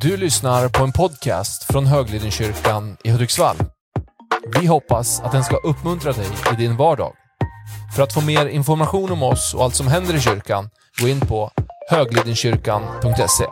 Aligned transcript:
Du 0.00 0.16
lyssnar 0.16 0.68
på 0.68 0.84
en 0.84 0.92
podcast 0.92 1.64
från 1.64 1.86
Höglidenkyrkan 1.86 2.96
i 3.04 3.10
Hudiksvall. 3.10 3.56
Vi 4.60 4.66
hoppas 4.66 5.20
att 5.20 5.32
den 5.32 5.44
ska 5.44 5.56
uppmuntra 5.56 6.12
dig 6.12 6.26
i 6.52 6.56
din 6.56 6.76
vardag. 6.76 7.12
För 7.96 8.02
att 8.02 8.14
få 8.14 8.20
mer 8.20 8.46
information 8.46 9.12
om 9.12 9.22
oss 9.22 9.54
och 9.54 9.64
allt 9.64 9.74
som 9.74 9.88
händer 9.88 10.14
i 10.14 10.20
kyrkan, 10.20 10.70
gå 11.00 11.08
in 11.08 11.20
på 11.20 11.50
höglidenkyrkan.se. 11.90 13.44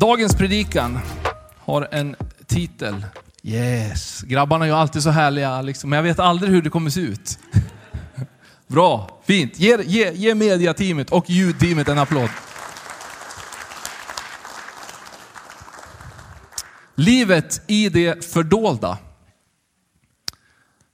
Dagens 0.00 0.34
predikan 0.34 0.98
har 1.58 1.88
en 1.90 2.16
titel. 2.46 3.06
Yes, 3.42 4.22
grabbarna 4.22 4.64
är 4.64 4.68
ju 4.68 4.74
alltid 4.74 5.02
så 5.02 5.10
härliga, 5.10 5.62
liksom, 5.62 5.90
men 5.90 5.96
jag 5.96 6.04
vet 6.04 6.18
aldrig 6.18 6.52
hur 6.52 6.62
det 6.62 6.70
kommer 6.70 6.90
se 6.90 7.00
ut. 7.00 7.38
Bra, 8.66 9.20
fint. 9.24 9.58
Ge, 9.58 9.78
ge, 9.82 10.12
ge 10.12 10.34
mediateamet 10.34 11.10
och 11.10 11.30
ljudteamet 11.30 11.88
en 11.88 11.98
applåd. 11.98 12.30
Livet 16.94 17.62
i 17.66 17.88
det 17.88 18.24
fördolda. 18.24 18.98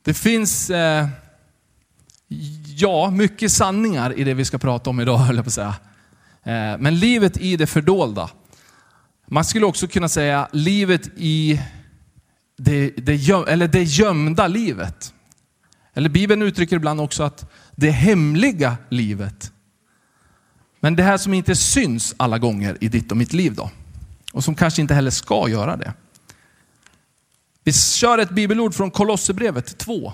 Det 0.05 0.15
finns 0.15 0.71
eh, 0.71 1.09
ja, 2.77 3.11
mycket 3.11 3.53
sanningar 3.53 4.19
i 4.19 4.25
det 4.25 4.35
vi 4.35 4.45
ska 4.45 4.59
prata 4.59 4.91
om 4.91 5.01
idag, 5.01 5.19
höll 5.19 5.37
jag 5.37 5.45
på 5.45 5.49
att 5.49 5.55
säga. 5.55 5.75
Eh, 6.43 6.79
men 6.79 6.99
livet 6.99 7.37
i 7.37 7.57
det 7.57 7.67
fördolda. 7.67 8.31
Man 9.27 9.45
skulle 9.45 9.67
också 9.67 9.89
kunna 9.89 10.09
säga 10.09 10.49
livet 10.53 11.09
i 11.17 11.61
det, 12.57 12.91
det, 12.97 13.15
göm, 13.15 13.45
eller 13.49 13.69
det 13.69 13.83
gömda 13.83 14.47
livet. 14.47 15.15
Eller 15.95 16.09
Bibeln 16.09 16.43
uttrycker 16.43 16.77
ibland 16.77 17.01
också 17.01 17.23
att 17.23 17.51
det 17.77 17.91
hemliga 17.91 18.77
livet. 18.89 19.53
Men 20.80 20.97
det 20.97 21.03
här 21.03 21.19
som 21.19 21.35
inte 21.35 21.57
syns 21.57 22.15
alla 22.17 22.39
gånger 22.39 22.77
i 22.80 22.89
ditt 22.89 23.11
och 23.11 23.17
mitt 23.17 23.33
liv 23.33 23.55
då. 23.55 23.71
Och 24.33 24.45
som 24.45 24.55
kanske 24.55 24.83
inte 24.83 24.95
heller 24.95 25.11
ska 25.11 25.49
göra 25.49 25.77
det. 25.77 25.95
Vi 27.65 27.73
kör 27.73 28.19
ett 28.19 28.31
bibelord 28.31 28.75
från 28.75 28.91
Kolosserbrevet 28.91 29.79
2. 29.79 30.13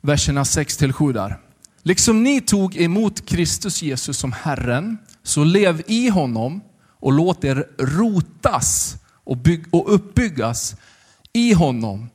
Verserna 0.00 0.42
6-7. 0.42 1.12
där. 1.12 1.38
Liksom 1.82 2.22
ni 2.22 2.40
tog 2.40 2.76
emot 2.76 3.26
Kristus 3.26 3.82
Jesus 3.82 4.18
som 4.18 4.32
Herren, 4.32 4.98
så 5.22 5.44
lev 5.44 5.82
i 5.86 6.08
honom 6.08 6.60
och 6.84 7.12
låt 7.12 7.44
er 7.44 7.68
rotas 7.78 8.96
och, 9.24 9.36
bygg, 9.36 9.64
och 9.70 9.94
uppbyggas 9.94 10.76
i 11.32 11.52
honom 11.52 12.10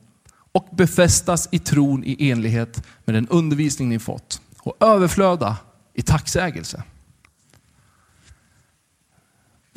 och 0.52 0.68
befästas 0.72 1.50
i 1.52 1.60
tron 1.60 2.04
i 2.04 2.30
enlighet 2.30 2.84
med 3.06 3.16
den 3.16 3.28
undervisning 3.28 3.90
ni 3.90 4.00
fått 4.00 4.42
och 4.60 4.78
överflöda 4.80 5.58
i 5.94 6.02
tacksägelse. 6.02 6.84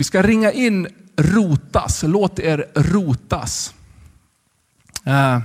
Vi 0.01 0.05
ska 0.05 0.23
ringa 0.23 0.53
in 0.53 0.89
rotas, 1.17 2.03
låt 2.03 2.39
er 2.39 2.67
rotas. 2.75 3.75
Eh, 5.05 5.41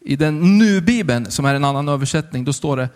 I 0.00 0.16
den 0.16 0.58
nu-bibeln, 0.58 1.30
som 1.30 1.44
är 1.44 1.54
en 1.54 1.64
annan 1.64 1.88
översättning, 1.88 2.44
då 2.44 2.52
står 2.52 2.76
det 2.76 2.88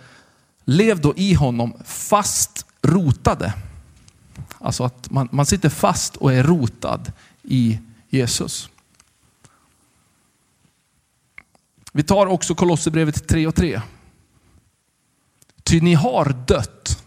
Lev 0.65 1.01
då 1.01 1.15
i 1.17 1.35
honom 1.35 1.83
fast 1.85 2.67
rotade. 2.83 3.55
Alltså 4.59 4.85
att 4.85 5.11
man, 5.11 5.29
man 5.33 5.47
sitter 5.47 5.69
fast 5.69 6.17
och 6.17 6.33
är 6.33 6.43
rotad 6.43 7.13
i 7.43 7.79
Jesus. 8.09 8.69
Vi 11.93 12.03
tar 12.03 12.27
också 12.27 12.55
Kolosserbrevet 12.55 13.29
3 13.29 13.47
och 13.47 13.55
3. 13.55 13.81
Ty 15.63 15.81
ni 15.81 15.95
har 15.95 16.37
dött 16.47 17.04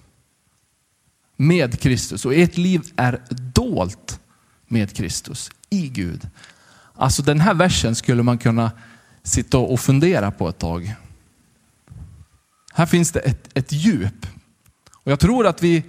med 1.37 1.79
Kristus 1.79 2.25
och 2.25 2.35
ert 2.35 2.57
liv 2.57 2.81
är 2.95 3.21
dolt 3.29 4.19
med 4.67 4.95
Kristus 4.95 5.51
i 5.69 5.87
Gud. 5.87 6.27
Alltså 6.95 7.21
den 7.21 7.39
här 7.39 7.53
versen 7.53 7.95
skulle 7.95 8.23
man 8.23 8.37
kunna 8.37 8.71
sitta 9.23 9.57
och 9.57 9.79
fundera 9.79 10.31
på 10.31 10.49
ett 10.49 10.57
tag. 10.57 10.95
Här 12.73 12.85
finns 12.85 13.11
det 13.11 13.19
ett, 13.19 13.49
ett 13.53 13.71
djup. 13.71 14.27
Och 14.93 15.11
jag 15.11 15.19
tror 15.19 15.47
att 15.47 15.63
vi, 15.63 15.83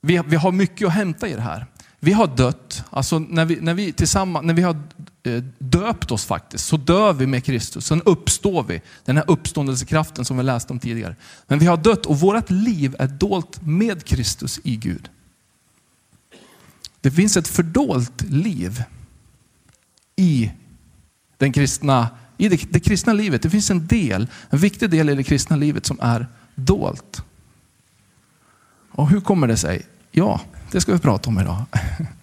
vi, 0.00 0.22
vi 0.26 0.36
har 0.36 0.52
mycket 0.52 0.86
att 0.86 0.94
hämta 0.94 1.28
i 1.28 1.34
det 1.34 1.40
här. 1.40 1.66
Vi 2.00 2.12
har 2.12 2.26
dött, 2.26 2.84
alltså 2.90 3.18
när 3.18 3.44
vi, 3.44 3.60
när 3.60 3.74
vi 3.74 3.92
tillsammans, 3.92 4.46
när 4.46 4.54
vi 4.54 4.62
har 4.62 4.82
Eh, 5.26 5.42
döpt 5.58 6.10
oss 6.10 6.24
faktiskt, 6.24 6.66
så 6.66 6.76
dör 6.76 7.12
vi 7.12 7.26
med 7.26 7.44
Kristus. 7.44 7.86
Sen 7.86 8.02
uppstår 8.02 8.62
vi, 8.62 8.82
den 9.04 9.16
här 9.16 9.24
uppståndelsekraften 9.30 10.24
som 10.24 10.36
vi 10.36 10.42
läste 10.42 10.72
om 10.72 10.78
tidigare. 10.78 11.16
Men 11.46 11.58
vi 11.58 11.66
har 11.66 11.76
dött 11.76 12.06
och 12.06 12.20
vårt 12.20 12.50
liv 12.50 12.96
är 12.98 13.06
dolt 13.06 13.62
med 13.62 14.04
Kristus 14.04 14.60
i 14.64 14.76
Gud. 14.76 15.08
Det 17.00 17.10
finns 17.10 17.36
ett 17.36 17.48
fördolt 17.48 18.22
liv 18.22 18.82
i, 20.16 20.50
den 21.38 21.52
kristna, 21.52 22.08
i 22.38 22.48
det, 22.48 22.72
det 22.72 22.80
kristna 22.80 23.12
livet. 23.12 23.42
Det 23.42 23.50
finns 23.50 23.70
en 23.70 23.86
del, 23.86 24.26
en 24.50 24.58
viktig 24.58 24.90
del 24.90 25.10
i 25.10 25.14
det 25.14 25.24
kristna 25.24 25.56
livet 25.56 25.86
som 25.86 25.98
är 26.00 26.26
dolt. 26.54 27.22
Och 28.90 29.08
hur 29.08 29.20
kommer 29.20 29.46
det 29.46 29.56
sig? 29.56 29.86
Ja, 30.10 30.40
det 30.72 30.80
ska 30.80 30.92
vi 30.92 30.98
prata 30.98 31.30
om 31.30 31.40
idag. 31.40 31.64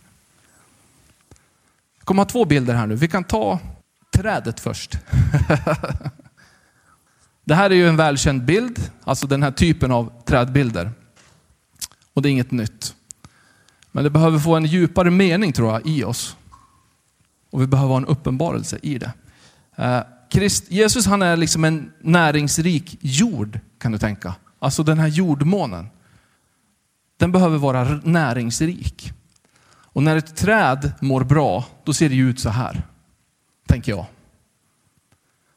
Kommer 2.11 2.23
ha 2.23 2.29
två 2.29 2.45
bilder 2.45 2.73
här 2.73 2.88
nu. 2.88 2.95
Vi 2.95 3.07
kan 3.07 3.23
ta 3.23 3.59
trädet 4.16 4.59
först. 4.59 4.97
Det 7.45 7.55
här 7.55 7.69
är 7.69 7.75
ju 7.75 7.88
en 7.88 7.97
välkänd 7.97 8.45
bild, 8.45 8.91
alltså 9.03 9.27
den 9.27 9.44
här 9.44 9.51
typen 9.51 9.91
av 9.91 10.23
trädbilder. 10.25 10.91
Och 12.13 12.22
det 12.22 12.29
är 12.29 12.31
inget 12.31 12.51
nytt. 12.51 12.95
Men 13.91 14.03
det 14.03 14.09
behöver 14.09 14.39
få 14.39 14.55
en 14.55 14.66
djupare 14.66 15.11
mening 15.11 15.53
tror 15.53 15.72
jag 15.72 15.88
i 15.88 16.03
oss. 16.03 16.35
Och 17.49 17.61
vi 17.61 17.67
behöver 17.67 17.89
ha 17.89 17.97
en 17.97 18.05
uppenbarelse 18.05 18.79
i 18.81 18.97
det. 18.97 19.11
Eh, 19.75 20.01
Christ, 20.29 20.72
Jesus 20.72 21.05
han 21.05 21.22
är 21.22 21.38
liksom 21.38 21.63
en 21.63 21.91
näringsrik 22.01 22.97
jord 23.01 23.59
kan 23.78 23.91
du 23.91 23.97
tänka. 23.97 24.35
Alltså 24.59 24.83
den 24.83 24.99
här 24.99 25.07
jordmånen. 25.07 25.88
Den 27.17 27.31
behöver 27.31 27.57
vara 27.57 27.83
näringsrik. 28.03 29.13
Och 29.94 30.03
när 30.03 30.18
ett 30.18 30.35
träd 30.35 30.91
mår 31.02 31.24
bra, 31.24 31.66
då 31.84 31.94
ser 31.94 32.09
det 32.09 32.16
ut 32.16 32.40
så 32.40 32.50
här. 32.50 32.88
Tänker 33.68 33.91
jag. 33.91 34.06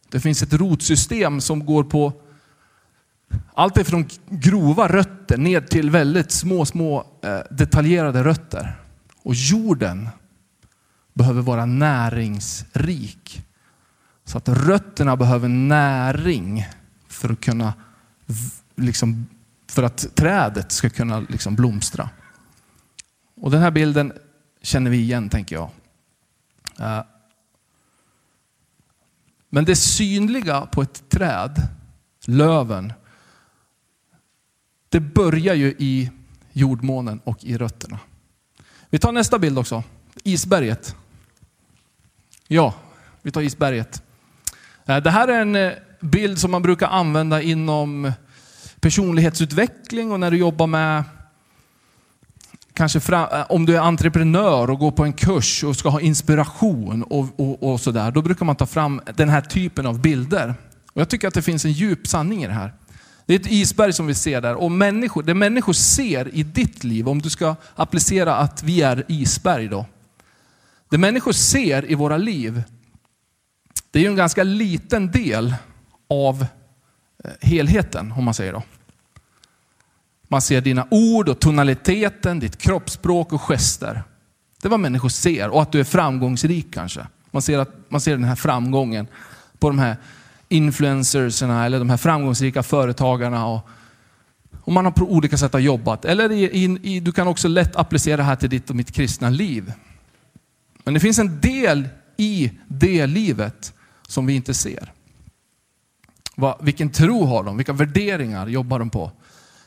Det 0.08 0.20
finns 0.20 0.42
ett 0.42 0.52
rotsystem 0.52 1.40
som 1.40 1.66
går 1.66 1.84
på 1.84 2.12
allt 3.54 3.76
ifrån 3.76 4.08
grova 4.28 4.88
rötter 4.88 5.38
ner 5.38 5.60
till 5.60 5.90
väldigt 5.90 6.30
små, 6.30 6.66
små 6.66 7.06
eh, 7.22 7.38
detaljerade 7.50 8.24
rötter. 8.24 8.80
Och 9.22 9.34
jorden 9.34 10.08
behöver 11.12 11.42
vara 11.42 11.66
näringsrik. 11.66 13.42
Så 14.24 14.38
att 14.38 14.48
rötterna 14.48 15.16
behöver 15.16 15.48
näring 15.48 16.66
för 17.08 17.32
att 17.32 17.40
kunna 17.40 17.74
liksom 18.76 19.26
för 19.68 19.82
att 19.82 20.14
trädet 20.14 20.72
ska 20.72 20.90
kunna 20.90 21.20
liksom 21.20 21.54
blomstra. 21.54 22.10
Och 23.44 23.50
den 23.50 23.62
här 23.62 23.70
bilden 23.70 24.12
känner 24.62 24.90
vi 24.90 24.96
igen, 24.96 25.28
tänker 25.28 25.56
jag. 25.56 25.70
Eh, 26.80 27.04
men 29.48 29.64
det 29.64 29.76
synliga 29.76 30.66
på 30.66 30.82
ett 30.82 31.08
träd, 31.08 31.68
löven, 32.26 32.92
det 34.88 35.00
börjar 35.00 35.54
ju 35.54 35.74
i 35.78 36.10
jordmånen 36.52 37.20
och 37.24 37.44
i 37.44 37.58
rötterna. 37.58 37.98
Vi 38.90 38.98
tar 38.98 39.12
nästa 39.12 39.38
bild 39.38 39.58
också. 39.58 39.82
Isberget. 40.22 40.96
Ja, 42.48 42.74
vi 43.22 43.30
tar 43.30 43.40
isberget. 43.40 44.02
Eh, 44.84 44.96
det 44.96 45.10
här 45.10 45.28
är 45.28 45.40
en 45.40 45.56
eh, 45.56 45.72
bild 46.00 46.38
som 46.38 46.50
man 46.50 46.62
brukar 46.62 46.88
använda 46.88 47.42
inom 47.42 48.12
personlighetsutveckling 48.80 50.12
och 50.12 50.20
när 50.20 50.30
du 50.30 50.36
jobbar 50.36 50.66
med 50.66 51.04
Kanske 52.74 53.00
fram, 53.00 53.28
eh, 53.32 53.46
om 53.48 53.66
du 53.66 53.76
är 53.76 53.80
entreprenör 53.80 54.70
och 54.70 54.78
går 54.78 54.90
på 54.90 55.04
en 55.04 55.12
kurs 55.12 55.64
och 55.64 55.76
ska 55.76 55.88
ha 55.88 56.00
inspiration 56.00 57.02
och, 57.02 57.40
och, 57.40 57.72
och 57.72 57.80
sådär. 57.80 58.10
Då 58.10 58.22
brukar 58.22 58.46
man 58.46 58.56
ta 58.56 58.66
fram 58.66 59.00
den 59.16 59.28
här 59.28 59.40
typen 59.40 59.86
av 59.86 60.00
bilder. 60.00 60.54
Och 60.92 61.00
jag 61.00 61.08
tycker 61.08 61.28
att 61.28 61.34
det 61.34 61.42
finns 61.42 61.64
en 61.64 61.72
djup 61.72 62.06
sanning 62.06 62.44
i 62.44 62.46
det 62.46 62.52
här. 62.52 62.72
Det 63.26 63.34
är 63.34 63.40
ett 63.40 63.52
isberg 63.52 63.92
som 63.92 64.06
vi 64.06 64.14
ser 64.14 64.40
där 64.40 64.54
och 64.54 64.72
människor, 64.72 65.22
det 65.22 65.34
människor 65.34 65.72
ser 65.72 66.34
i 66.34 66.42
ditt 66.42 66.84
liv, 66.84 67.08
om 67.08 67.22
du 67.22 67.30
ska 67.30 67.56
applicera 67.74 68.36
att 68.36 68.62
vi 68.62 68.82
är 68.82 69.04
isberg 69.08 69.68
då. 69.68 69.86
Det 70.88 70.98
människor 70.98 71.32
ser 71.32 71.90
i 71.90 71.94
våra 71.94 72.16
liv, 72.16 72.62
det 73.90 73.98
är 73.98 74.02
ju 74.02 74.08
en 74.08 74.16
ganska 74.16 74.42
liten 74.42 75.10
del 75.10 75.54
av 76.08 76.46
eh, 77.24 77.30
helheten 77.40 78.12
om 78.12 78.24
man 78.24 78.34
säger 78.34 78.52
då. 78.52 78.62
Man 80.34 80.42
ser 80.42 80.60
dina 80.60 80.86
ord 80.90 81.28
och 81.28 81.40
tonaliteten, 81.40 82.40
ditt 82.40 82.56
kroppsspråk 82.56 83.32
och 83.32 83.40
gester. 83.40 84.02
Det 84.62 84.68
är 84.68 84.70
vad 84.70 84.80
människor 84.80 85.08
ser 85.08 85.48
och 85.48 85.62
att 85.62 85.72
du 85.72 85.80
är 85.80 85.84
framgångsrik 85.84 86.74
kanske. 86.74 87.06
Man 87.30 87.42
ser, 87.42 87.58
att, 87.58 87.70
man 87.88 88.00
ser 88.00 88.10
den 88.10 88.24
här 88.24 88.34
framgången 88.34 89.06
på 89.58 89.68
de 89.68 89.78
här 89.78 89.96
influencerserna 90.48 91.66
eller 91.66 91.78
de 91.78 91.90
här 91.90 91.96
framgångsrika 91.96 92.62
företagarna 92.62 93.46
och, 93.46 93.68
Och 94.60 94.72
man 94.72 94.84
har 94.84 94.92
på 94.92 95.04
olika 95.04 95.38
sätt 95.38 95.60
jobbat. 95.60 96.04
Eller 96.04 96.32
i, 96.32 96.44
i, 96.44 96.78
i, 96.82 97.00
du 97.00 97.12
kan 97.12 97.28
också 97.28 97.48
lätt 97.48 97.76
applicera 97.76 98.16
det 98.16 98.22
här 98.22 98.36
till 98.36 98.50
ditt 98.50 98.70
och 98.70 98.76
mitt 98.76 98.92
kristna 98.92 99.30
liv. 99.30 99.72
Men 100.84 100.94
det 100.94 101.00
finns 101.00 101.18
en 101.18 101.40
del 101.40 101.88
i 102.16 102.52
det 102.68 103.06
livet 103.06 103.72
som 104.08 104.26
vi 104.26 104.34
inte 104.34 104.54
ser. 104.54 104.92
Va, 106.36 106.58
vilken 106.62 106.90
tro 106.90 107.24
har 107.24 107.42
de? 107.42 107.56
Vilka 107.56 107.72
värderingar 107.72 108.46
jobbar 108.46 108.78
de 108.78 108.90
på? 108.90 109.12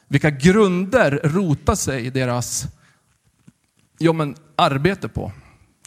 Vilka 0.07 0.29
grunder 0.29 1.19
rotar 1.23 1.75
sig 1.75 2.09
deras 2.09 2.67
ja, 3.97 4.13
men, 4.13 4.35
arbete 4.55 5.09
på? 5.09 5.31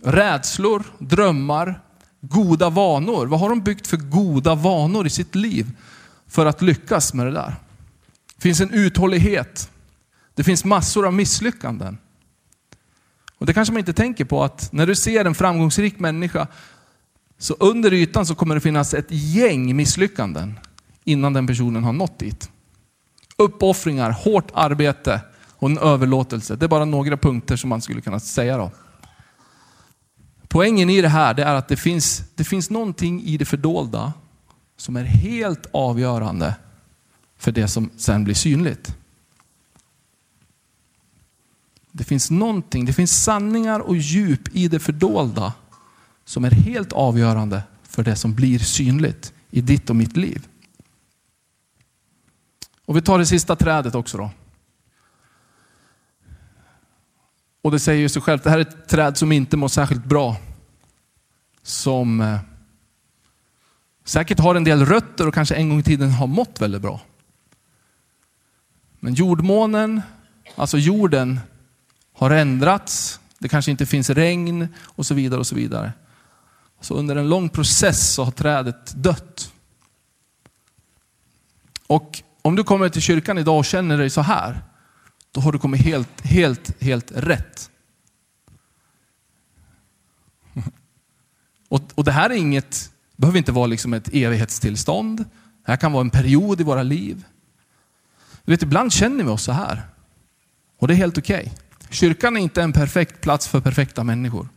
Rädslor, 0.02 0.82
drömmar, 0.98 1.80
goda 2.20 2.70
vanor. 2.70 3.26
Vad 3.26 3.40
har 3.40 3.48
de 3.48 3.60
byggt 3.60 3.86
för 3.86 3.96
goda 3.96 4.54
vanor 4.54 5.06
i 5.06 5.10
sitt 5.10 5.34
liv 5.34 5.70
för 6.26 6.46
att 6.46 6.62
lyckas 6.62 7.14
med 7.14 7.26
det 7.26 7.32
där? 7.32 7.54
Det 8.36 8.42
finns 8.42 8.60
en 8.60 8.70
uthållighet. 8.70 9.70
Det 10.34 10.44
finns 10.44 10.64
massor 10.64 11.06
av 11.06 11.14
misslyckanden. 11.14 11.98
Och 13.38 13.46
Det 13.46 13.54
kanske 13.54 13.72
man 13.72 13.78
inte 13.78 13.92
tänker 13.92 14.24
på 14.24 14.44
att 14.44 14.72
när 14.72 14.86
du 14.86 14.94
ser 14.94 15.24
en 15.24 15.34
framgångsrik 15.34 15.98
människa 15.98 16.46
så 17.38 17.54
under 17.54 17.92
ytan 17.92 18.26
så 18.26 18.34
kommer 18.34 18.54
det 18.54 18.60
finnas 18.60 18.94
ett 18.94 19.06
gäng 19.10 19.76
misslyckanden 19.76 20.58
innan 21.04 21.32
den 21.32 21.46
personen 21.46 21.84
har 21.84 21.92
nått 21.92 22.18
dit. 22.18 22.50
Uppoffringar, 23.40 24.10
hårt 24.10 24.50
arbete 24.54 25.20
och 25.56 25.70
en 25.70 25.78
överlåtelse. 25.78 26.56
Det 26.56 26.66
är 26.66 26.68
bara 26.68 26.84
några 26.84 27.16
punkter 27.16 27.56
som 27.56 27.70
man 27.70 27.80
skulle 27.80 28.00
kunna 28.00 28.20
säga 28.20 28.56
då. 28.56 28.70
Poängen 30.48 30.90
i 30.90 31.00
det 31.00 31.08
här 31.08 31.34
det 31.34 31.42
är 31.42 31.54
att 31.54 31.68
det 31.68 31.76
finns, 31.76 32.22
det 32.34 32.44
finns 32.44 32.70
någonting 32.70 33.22
i 33.22 33.36
det 33.36 33.44
fördolda 33.44 34.12
som 34.76 34.96
är 34.96 35.04
helt 35.04 35.66
avgörande 35.72 36.54
för 37.38 37.52
det 37.52 37.68
som 37.68 37.90
sen 37.96 38.24
blir 38.24 38.34
synligt. 38.34 38.96
Det 41.92 42.04
finns 42.04 42.30
någonting, 42.30 42.84
det 42.84 42.92
finns 42.92 43.24
sanningar 43.24 43.80
och 43.80 43.96
djup 43.96 44.56
i 44.56 44.68
det 44.68 44.80
fördolda 44.80 45.52
som 46.24 46.44
är 46.44 46.50
helt 46.50 46.92
avgörande 46.92 47.62
för 47.82 48.02
det 48.02 48.16
som 48.16 48.34
blir 48.34 48.58
synligt 48.58 49.32
i 49.50 49.60
ditt 49.60 49.90
och 49.90 49.96
mitt 49.96 50.16
liv. 50.16 50.46
Och 52.90 52.96
vi 52.96 53.02
tar 53.02 53.18
det 53.18 53.26
sista 53.26 53.56
trädet 53.56 53.94
också 53.94 54.18
då. 54.18 54.30
Och 57.62 57.70
det 57.70 57.78
säger 57.78 58.00
ju 58.00 58.08
sig 58.08 58.22
självt, 58.22 58.44
det 58.44 58.50
här 58.50 58.58
är 58.58 58.62
ett 58.62 58.88
träd 58.88 59.16
som 59.16 59.32
inte 59.32 59.56
mår 59.56 59.68
särskilt 59.68 60.04
bra. 60.04 60.36
Som 61.62 62.20
eh, 62.20 62.38
säkert 64.04 64.38
har 64.38 64.54
en 64.54 64.64
del 64.64 64.86
rötter 64.86 65.28
och 65.28 65.34
kanske 65.34 65.54
en 65.54 65.68
gång 65.68 65.78
i 65.78 65.82
tiden 65.82 66.10
har 66.10 66.26
mått 66.26 66.60
väldigt 66.60 66.82
bra. 66.82 67.00
Men 69.00 69.14
jordmånen, 69.14 70.02
alltså 70.56 70.78
jorden, 70.78 71.40
har 72.12 72.30
ändrats. 72.30 73.20
Det 73.38 73.48
kanske 73.48 73.70
inte 73.70 73.86
finns 73.86 74.10
regn 74.10 74.68
och 74.78 75.06
så 75.06 75.14
vidare. 75.14 75.40
och 75.40 75.46
Så 75.46 75.54
vidare. 75.54 75.92
Så 76.80 76.94
under 76.94 77.16
en 77.16 77.28
lång 77.28 77.48
process 77.48 78.14
så 78.14 78.24
har 78.24 78.32
trädet 78.32 78.94
dött. 78.94 79.52
Och 81.86 82.22
om 82.42 82.56
du 82.56 82.64
kommer 82.64 82.88
till 82.88 83.02
kyrkan 83.02 83.38
idag 83.38 83.58
och 83.58 83.64
känner 83.64 83.98
dig 83.98 84.10
så 84.10 84.20
här, 84.20 84.60
då 85.32 85.40
har 85.40 85.52
du 85.52 85.58
kommit 85.58 85.80
helt, 85.80 86.26
helt, 86.26 86.82
helt 86.82 87.12
rätt. 87.14 87.70
Och, 91.68 91.80
och 91.94 92.04
det 92.04 92.12
här 92.12 92.30
är 92.30 92.34
inget, 92.34 92.90
behöver 93.16 93.38
inte 93.38 93.52
vara 93.52 93.66
liksom 93.66 93.94
ett 93.94 94.08
evighetstillstånd. 94.12 95.18
Det 95.66 95.72
här 95.72 95.76
kan 95.76 95.92
vara 95.92 96.00
en 96.00 96.10
period 96.10 96.60
i 96.60 96.64
våra 96.64 96.82
liv. 96.82 97.24
Du 98.44 98.52
vet, 98.52 98.62
ibland 98.62 98.92
känner 98.92 99.24
vi 99.24 99.30
oss 99.30 99.42
så 99.42 99.52
här. 99.52 99.82
Och 100.78 100.88
det 100.88 100.94
är 100.94 100.96
helt 100.96 101.18
okej. 101.18 101.40
Okay. 101.40 101.52
Kyrkan 101.90 102.36
är 102.36 102.40
inte 102.40 102.62
en 102.62 102.72
perfekt 102.72 103.20
plats 103.20 103.48
för 103.48 103.60
perfekta 103.60 104.04
människor. 104.04 104.48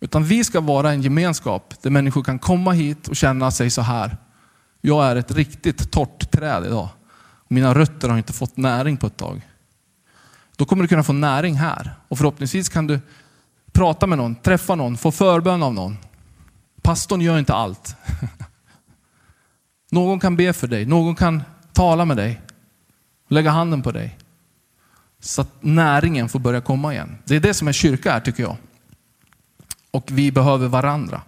Utan 0.00 0.24
vi 0.24 0.44
ska 0.44 0.60
vara 0.60 0.92
en 0.92 1.02
gemenskap 1.02 1.74
där 1.82 1.90
människor 1.90 2.22
kan 2.22 2.38
komma 2.38 2.72
hit 2.72 3.08
och 3.08 3.16
känna 3.16 3.50
sig 3.50 3.70
så 3.70 3.82
här. 3.82 4.16
Jag 4.80 5.06
är 5.06 5.16
ett 5.16 5.30
riktigt 5.30 5.90
torrt 5.90 6.30
träd 6.30 6.66
idag. 6.66 6.88
Mina 7.48 7.74
rötter 7.74 8.08
har 8.08 8.18
inte 8.18 8.32
fått 8.32 8.56
näring 8.56 8.96
på 8.96 9.06
ett 9.06 9.16
tag. 9.16 9.48
Då 10.56 10.64
kommer 10.64 10.82
du 10.82 10.88
kunna 10.88 11.02
få 11.02 11.12
näring 11.12 11.54
här. 11.54 11.94
Och 12.08 12.18
förhoppningsvis 12.18 12.68
kan 12.68 12.86
du 12.86 13.00
prata 13.72 14.06
med 14.06 14.18
någon, 14.18 14.34
träffa 14.34 14.74
någon, 14.74 14.96
få 14.96 15.12
förbön 15.12 15.62
av 15.62 15.74
någon. 15.74 15.96
Pastorn 16.82 17.20
gör 17.20 17.38
inte 17.38 17.54
allt. 17.54 17.96
Någon 19.90 20.20
kan 20.20 20.36
be 20.36 20.52
för 20.52 20.66
dig, 20.66 20.86
någon 20.86 21.16
kan 21.16 21.42
tala 21.72 22.04
med 22.04 22.16
dig, 22.16 22.40
lägga 23.28 23.50
handen 23.50 23.82
på 23.82 23.90
dig. 23.92 24.18
Så 25.20 25.40
att 25.40 25.52
näringen 25.60 26.28
får 26.28 26.38
börja 26.38 26.60
komma 26.60 26.92
igen. 26.92 27.18
Det 27.24 27.36
är 27.36 27.40
det 27.40 27.54
som 27.54 27.68
en 27.68 27.74
kyrka 27.74 28.12
är 28.12 28.20
tycker 28.20 28.42
jag. 28.42 28.56
Och 29.90 30.10
vi 30.10 30.32
behöver 30.32 30.68
varandra. 30.68 31.22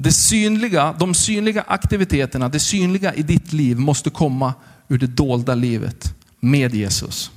Det 0.00 0.12
synliga, 0.12 0.94
de 0.98 1.14
synliga 1.14 1.64
aktiviteterna, 1.66 2.48
det 2.48 2.60
synliga 2.60 3.14
i 3.14 3.22
ditt 3.22 3.52
liv 3.52 3.78
måste 3.78 4.10
komma 4.10 4.54
ur 4.88 4.98
det 4.98 5.06
dolda 5.06 5.54
livet 5.54 6.14
med 6.40 6.74
Jesus. 6.74 7.30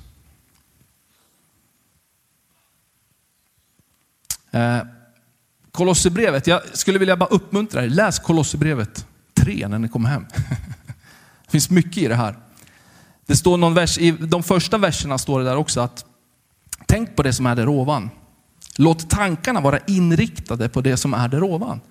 Eh, 4.51 4.77
Kolosserbrevet, 5.71 6.47
jag 6.47 6.61
skulle 6.77 6.99
vilja 6.99 7.17
bara 7.17 7.29
uppmuntra 7.29 7.83
er, 7.83 7.89
läs 7.89 8.19
Kolosserbrevet 8.19 9.05
3 9.33 9.67
när 9.67 9.79
ni 9.79 9.89
kommer 9.89 10.09
hem. 10.09 10.25
Det 11.45 11.51
finns 11.51 11.69
mycket 11.69 11.97
i 11.97 12.07
det 12.07 12.15
här. 12.15 12.35
Det 13.25 13.35
står 13.35 13.57
någon 13.57 13.73
vers, 13.73 13.97
I 13.97 14.11
de 14.11 14.43
första 14.43 14.77
verserna 14.77 15.17
står 15.17 15.39
det 15.39 15.45
där 15.45 15.55
också 15.55 15.81
att 15.81 16.05
tänk 16.87 17.15
på 17.15 17.23
det 17.23 17.33
som 17.33 17.45
är 17.45 17.55
där 17.55 17.69
ovan. 17.69 18.09
Låt 18.77 19.09
tankarna 19.09 19.61
vara 19.61 19.79
inriktade 19.87 20.69
på 20.69 20.81
det 20.81 20.97
som 20.97 21.13
är 21.13 21.27
där 21.27 21.43
ovan. 21.43 21.81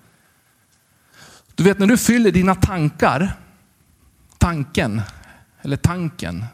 Du 1.61 1.65
vet 1.65 1.79
när 1.79 1.87
du 1.87 1.97
fyller 1.97 2.31
dina 2.31 2.55
tankar, 2.55 3.33
tanken, 4.37 5.01
eller 5.61 5.77
tanken, 5.77 6.45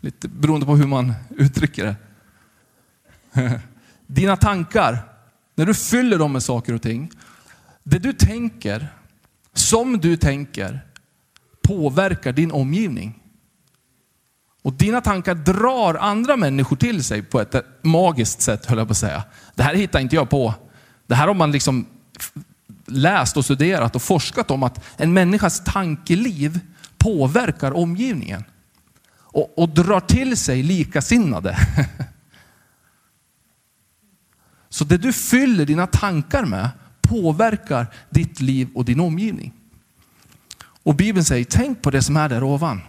lite 0.00 0.28
beroende 0.28 0.66
på 0.66 0.76
hur 0.76 0.86
man 0.86 1.12
uttrycker 1.30 1.84
det. 1.84 1.96
Dina 4.06 4.36
tankar, 4.36 4.98
när 5.54 5.66
du 5.66 5.74
fyller 5.74 6.18
dem 6.18 6.32
med 6.32 6.42
saker 6.42 6.74
och 6.74 6.82
ting, 6.82 7.10
det 7.82 7.98
du 7.98 8.12
tänker, 8.12 8.88
som 9.52 9.98
du 9.98 10.16
tänker, 10.16 10.80
påverkar 11.62 12.32
din 12.32 12.52
omgivning. 12.52 13.22
Och 14.62 14.72
dina 14.72 15.00
tankar 15.00 15.34
drar 15.34 15.94
andra 15.94 16.36
människor 16.36 16.76
till 16.76 17.04
sig 17.04 17.22
på 17.22 17.40
ett 17.40 17.54
magiskt 17.82 18.40
sätt, 18.40 18.66
höll 18.66 18.78
jag 18.78 18.88
på 18.88 18.92
att 18.92 18.98
säga. 18.98 19.22
Det 19.54 19.62
här 19.62 19.74
hittar 19.74 20.00
inte 20.00 20.16
jag 20.16 20.30
på. 20.30 20.54
Det 21.06 21.14
här 21.14 21.26
har 21.26 21.34
man 21.34 21.52
liksom 21.52 21.86
läst 22.86 23.36
och 23.36 23.44
studerat 23.44 23.96
och 23.96 24.02
forskat 24.02 24.50
om 24.50 24.62
att 24.62 24.84
en 24.96 25.12
människas 25.12 25.64
tankeliv 25.64 26.60
påverkar 26.98 27.72
omgivningen. 27.72 28.44
Och, 29.16 29.58
och 29.58 29.68
drar 29.68 30.00
till 30.00 30.36
sig 30.36 30.62
likasinnade. 30.62 31.58
Så 34.68 34.84
det 34.84 34.96
du 34.96 35.12
fyller 35.12 35.66
dina 35.66 35.86
tankar 35.86 36.44
med 36.44 36.70
påverkar 37.00 37.86
ditt 38.10 38.40
liv 38.40 38.68
och 38.74 38.84
din 38.84 39.00
omgivning. 39.00 39.52
Och 40.58 40.94
Bibeln 40.94 41.24
säger, 41.24 41.44
tänk 41.44 41.82
på 41.82 41.90
det 41.90 42.02
som 42.02 42.16
är 42.16 42.28
där 42.28 42.42
ovan. 42.42 42.80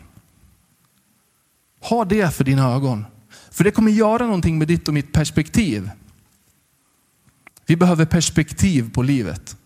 Ha 1.82 2.06
det 2.06 2.36
för 2.36 2.44
dina 2.44 2.74
ögon. 2.74 3.06
För 3.52 3.64
det 3.64 3.72
kommer 3.72 3.92
göra 3.92 4.26
någonting 4.26 4.58
med 4.58 4.68
ditt 4.68 4.88
och 4.88 4.94
mitt 4.94 5.14
perspektiv. 5.14 5.90
Vi 7.66 7.76
behöver 7.76 8.06
perspektiv 8.06 8.94
på 8.94 9.02
livet. 9.02 9.58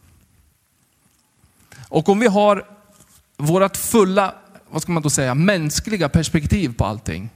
Och 1.91 2.09
om 2.09 2.19
vi 2.19 2.27
har 2.27 2.65
vårt 3.37 3.77
fulla, 3.77 4.35
vad 4.69 4.81
ska 4.81 4.91
man 4.91 5.03
då 5.03 5.09
säga, 5.09 5.35
mänskliga 5.35 6.09
perspektiv 6.09 6.73
på 6.77 6.85
allting. 6.85 7.29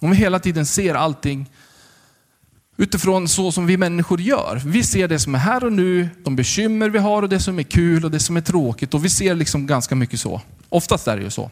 Om 0.00 0.10
vi 0.10 0.16
hela 0.16 0.38
tiden 0.38 0.66
ser 0.66 0.94
allting 0.94 1.50
utifrån 2.76 3.28
så 3.28 3.52
som 3.52 3.66
vi 3.66 3.76
människor 3.76 4.20
gör. 4.20 4.62
Vi 4.64 4.82
ser 4.82 5.08
det 5.08 5.18
som 5.18 5.34
är 5.34 5.38
här 5.38 5.64
och 5.64 5.72
nu, 5.72 6.08
de 6.24 6.36
bekymmer 6.36 6.90
vi 6.90 6.98
har 6.98 7.22
och 7.22 7.28
det 7.28 7.40
som 7.40 7.58
är 7.58 7.62
kul 7.62 8.04
och 8.04 8.10
det 8.10 8.20
som 8.20 8.36
är 8.36 8.40
tråkigt. 8.40 8.94
Och 8.94 9.04
vi 9.04 9.10
ser 9.10 9.34
liksom 9.34 9.66
ganska 9.66 9.94
mycket 9.94 10.20
så. 10.20 10.40
Oftast 10.68 11.08
är 11.08 11.16
det 11.16 11.22
ju 11.22 11.30
så. 11.30 11.50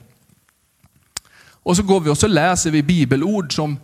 Och 1.48 1.76
så 1.76 1.82
går 1.82 2.00
vi 2.00 2.10
och 2.10 2.18
så 2.18 2.26
läser 2.26 2.70
vi 2.70 2.82
bibelord 2.82 3.54
som 3.54 3.78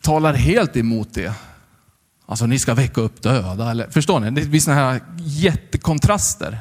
talar 0.00 0.34
helt 0.34 0.76
emot 0.76 1.14
det. 1.14 1.32
Alltså 2.26 2.46
ni 2.46 2.58
ska 2.58 2.74
väcka 2.74 3.00
upp 3.00 3.22
döda. 3.22 3.70
Eller, 3.70 3.90
förstår 3.90 4.20
ni? 4.20 4.30
Det 4.30 4.48
blir 4.48 4.60
sådana 4.60 4.80
här 4.80 5.00
jättekontraster. 5.18 6.60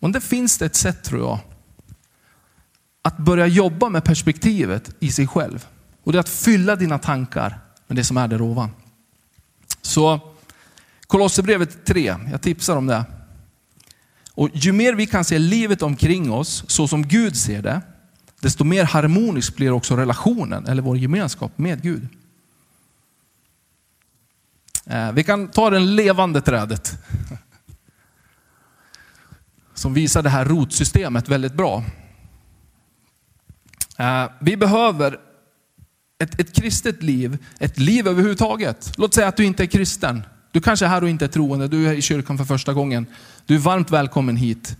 Men 0.00 0.12
det 0.12 0.20
finns 0.20 0.58
det 0.58 0.66
ett 0.66 0.76
sätt 0.76 1.04
tror 1.04 1.20
jag. 1.20 1.38
Att 3.02 3.16
börja 3.16 3.46
jobba 3.46 3.88
med 3.88 4.04
perspektivet 4.04 4.94
i 5.00 5.12
sig 5.12 5.26
själv. 5.26 5.66
Och 6.04 6.12
det 6.12 6.18
är 6.18 6.20
att 6.20 6.28
fylla 6.28 6.76
dina 6.76 6.98
tankar 6.98 7.58
med 7.86 7.96
det 7.96 8.04
som 8.04 8.16
är 8.16 8.28
där 8.28 8.42
ovan. 8.42 8.70
Så 9.82 10.20
Kolosserbrevet 11.06 11.84
3, 11.84 12.16
jag 12.30 12.42
tipsar 12.42 12.76
om 12.76 12.86
det. 12.86 13.04
Och 14.34 14.48
ju 14.52 14.72
mer 14.72 14.94
vi 14.94 15.06
kan 15.06 15.24
se 15.24 15.38
livet 15.38 15.82
omkring 15.82 16.32
oss 16.32 16.64
så 16.66 16.88
som 16.88 17.08
Gud 17.08 17.36
ser 17.36 17.62
det, 17.62 17.80
desto 18.40 18.64
mer 18.64 18.84
harmonisk 18.84 19.56
blir 19.56 19.70
också 19.70 19.96
relationen 19.96 20.66
eller 20.66 20.82
vår 20.82 20.98
gemenskap 20.98 21.58
med 21.58 21.82
Gud. 21.82 22.08
Eh, 24.86 25.12
vi 25.12 25.24
kan 25.24 25.48
ta 25.48 25.70
det 25.70 25.78
levande 25.78 26.40
trädet. 26.40 26.98
Som 29.80 29.94
visar 29.94 30.22
det 30.22 30.30
här 30.30 30.44
rotsystemet 30.44 31.28
väldigt 31.28 31.54
bra. 31.54 31.84
Eh, 33.98 34.30
vi 34.40 34.56
behöver 34.56 35.18
ett, 36.22 36.40
ett 36.40 36.52
kristet 36.52 37.02
liv, 37.02 37.38
ett 37.58 37.78
liv 37.78 38.08
överhuvudtaget. 38.08 38.92
Låt 38.96 39.14
säga 39.14 39.28
att 39.28 39.36
du 39.36 39.44
inte 39.44 39.62
är 39.62 39.66
kristen. 39.66 40.22
Du 40.52 40.60
kanske 40.60 40.84
är 40.84 40.88
här 40.88 41.02
och 41.02 41.08
inte 41.08 41.24
är 41.24 41.28
troende, 41.28 41.68
du 41.68 41.88
är 41.88 41.92
i 41.92 42.02
kyrkan 42.02 42.38
för 42.38 42.44
första 42.44 42.72
gången. 42.72 43.06
Du 43.46 43.54
är 43.54 43.58
varmt 43.58 43.90
välkommen 43.90 44.36
hit. 44.36 44.76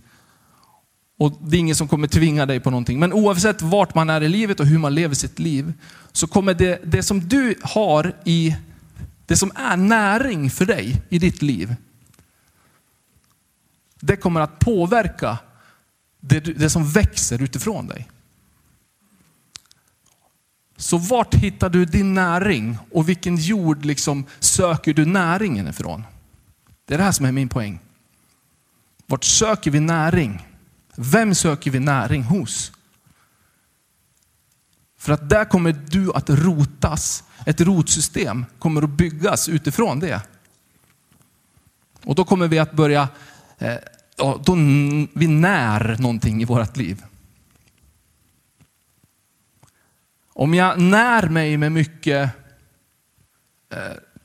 Och 1.19 1.39
Det 1.41 1.57
är 1.57 1.59
ingen 1.59 1.75
som 1.75 1.87
kommer 1.87 2.07
tvinga 2.07 2.45
dig 2.45 2.59
på 2.59 2.69
någonting. 2.69 2.99
Men 2.99 3.13
oavsett 3.13 3.61
vart 3.61 3.95
man 3.95 4.09
är 4.09 4.21
i 4.21 4.29
livet 4.29 4.59
och 4.59 4.65
hur 4.65 4.77
man 4.77 4.95
lever 4.95 5.15
sitt 5.15 5.39
liv, 5.39 5.73
så 6.11 6.27
kommer 6.27 6.53
det, 6.53 6.81
det 6.83 7.03
som 7.03 7.27
du 7.27 7.55
har 7.61 8.13
i, 8.25 8.55
det 9.25 9.35
som 9.35 9.51
är 9.55 9.77
näring 9.77 10.49
för 10.49 10.65
dig 10.65 11.01
i 11.09 11.19
ditt 11.19 11.41
liv, 11.41 11.75
det 14.01 14.15
kommer 14.15 14.41
att 14.41 14.59
påverka 14.59 15.37
det, 16.19 16.39
det 16.39 16.69
som 16.69 16.91
växer 16.91 17.41
utifrån 17.41 17.87
dig. 17.87 18.09
Så 20.77 20.97
vart 20.97 21.35
hittar 21.35 21.69
du 21.69 21.85
din 21.85 22.13
näring 22.13 22.77
och 22.91 23.09
vilken 23.09 23.35
jord 23.35 23.85
liksom 23.85 24.25
söker 24.39 24.93
du 24.93 25.05
näringen 25.05 25.67
ifrån? 25.67 26.03
Det 26.85 26.93
är 26.93 26.97
det 26.97 27.03
här 27.03 27.11
som 27.11 27.25
är 27.25 27.31
min 27.31 27.49
poäng. 27.49 27.79
Vart 29.05 29.23
söker 29.23 29.71
vi 29.71 29.79
näring? 29.79 30.47
Vem 30.95 31.35
söker 31.35 31.71
vi 31.71 31.79
näring 31.79 32.23
hos? 32.23 32.71
För 34.97 35.13
att 35.13 35.29
där 35.29 35.45
kommer 35.45 35.71
du 35.89 36.13
att 36.13 36.29
rotas. 36.29 37.23
Ett 37.45 37.61
rotsystem 37.61 38.45
kommer 38.59 38.81
att 38.81 38.89
byggas 38.89 39.49
utifrån 39.49 39.99
det. 39.99 40.21
Och 42.03 42.15
då 42.15 42.25
kommer 42.25 42.47
vi 42.47 42.59
att 42.59 42.73
börja, 42.73 43.09
Eh, 43.61 43.77
då 44.17 44.55
vi 45.13 45.27
när 45.27 45.97
någonting 45.97 46.41
i 46.41 46.45
vårt 46.45 46.77
liv. 46.77 47.03
Om 50.33 50.53
jag 50.53 50.81
när 50.81 51.29
mig 51.29 51.57
med 51.57 51.71
mycket, 51.71 52.29
eh, 53.73 53.79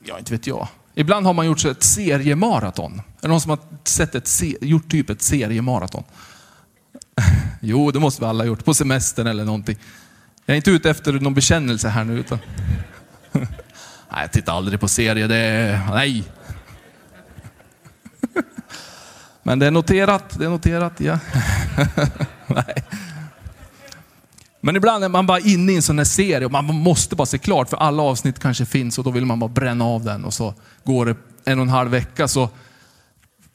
ja 0.05 0.19
inte 0.19 0.31
vet 0.31 0.47
jag. 0.47 0.67
Ibland 0.95 1.25
har 1.25 1.33
man 1.33 1.45
gjort 1.45 1.65
ett 1.65 1.83
seriemaraton. 1.83 2.93
Är 2.93 3.21
det 3.21 3.27
någon 3.27 3.41
som 3.41 3.49
har 3.49 3.59
sett 3.83 4.15
ett, 4.15 4.29
gjort 4.61 4.91
typ 4.91 5.09
ett 5.09 5.21
seriemaraton? 5.21 6.03
Jo, 7.61 7.91
det 7.91 7.99
måste 7.99 8.21
vi 8.21 8.27
alla 8.27 8.43
ha 8.43 8.47
gjort. 8.47 8.65
På 8.65 8.73
semestern 8.73 9.27
eller 9.27 9.45
någonting. 9.45 9.77
Jag 10.45 10.53
är 10.53 10.57
inte 10.57 10.71
ute 10.71 10.89
efter 10.89 11.13
någon 11.13 11.33
bekännelse 11.33 11.89
här 11.89 12.03
nu. 12.03 12.19
Utan... 12.19 12.39
Nej, 13.31 14.21
jag 14.21 14.31
tittar 14.31 14.53
aldrig 14.53 14.79
på 14.79 14.87
serier. 14.87 15.27
Det. 15.27 15.81
Nej. 15.89 16.23
Men 19.47 19.59
det 19.59 19.67
är 19.67 19.71
noterat. 19.71 20.39
Det 20.39 20.45
är 20.45 20.49
noterat, 20.49 20.93
ja. 20.97 21.19
Nej. 22.47 22.83
Men 24.61 24.75
ibland 24.75 25.03
är 25.03 25.09
man 25.09 25.25
bara 25.27 25.39
inne 25.39 25.71
i 25.71 25.75
en 25.75 25.81
sån 25.81 25.97
här 25.97 26.05
serie 26.05 26.45
och 26.45 26.51
man 26.51 26.65
måste 26.65 27.15
bara 27.15 27.25
se 27.25 27.37
klart 27.37 27.69
för 27.69 27.77
alla 27.77 28.03
avsnitt 28.03 28.39
kanske 28.39 28.65
finns 28.65 28.97
och 28.97 29.03
då 29.03 29.11
vill 29.11 29.25
man 29.25 29.39
bara 29.39 29.49
bränna 29.49 29.85
av 29.85 30.03
den 30.03 30.25
och 30.25 30.33
så 30.33 30.53
går 30.83 31.05
det 31.05 31.15
en 31.45 31.59
och 31.59 31.63
en 31.63 31.69
halv 31.69 31.91
vecka. 31.91 32.27
Så 32.27 32.49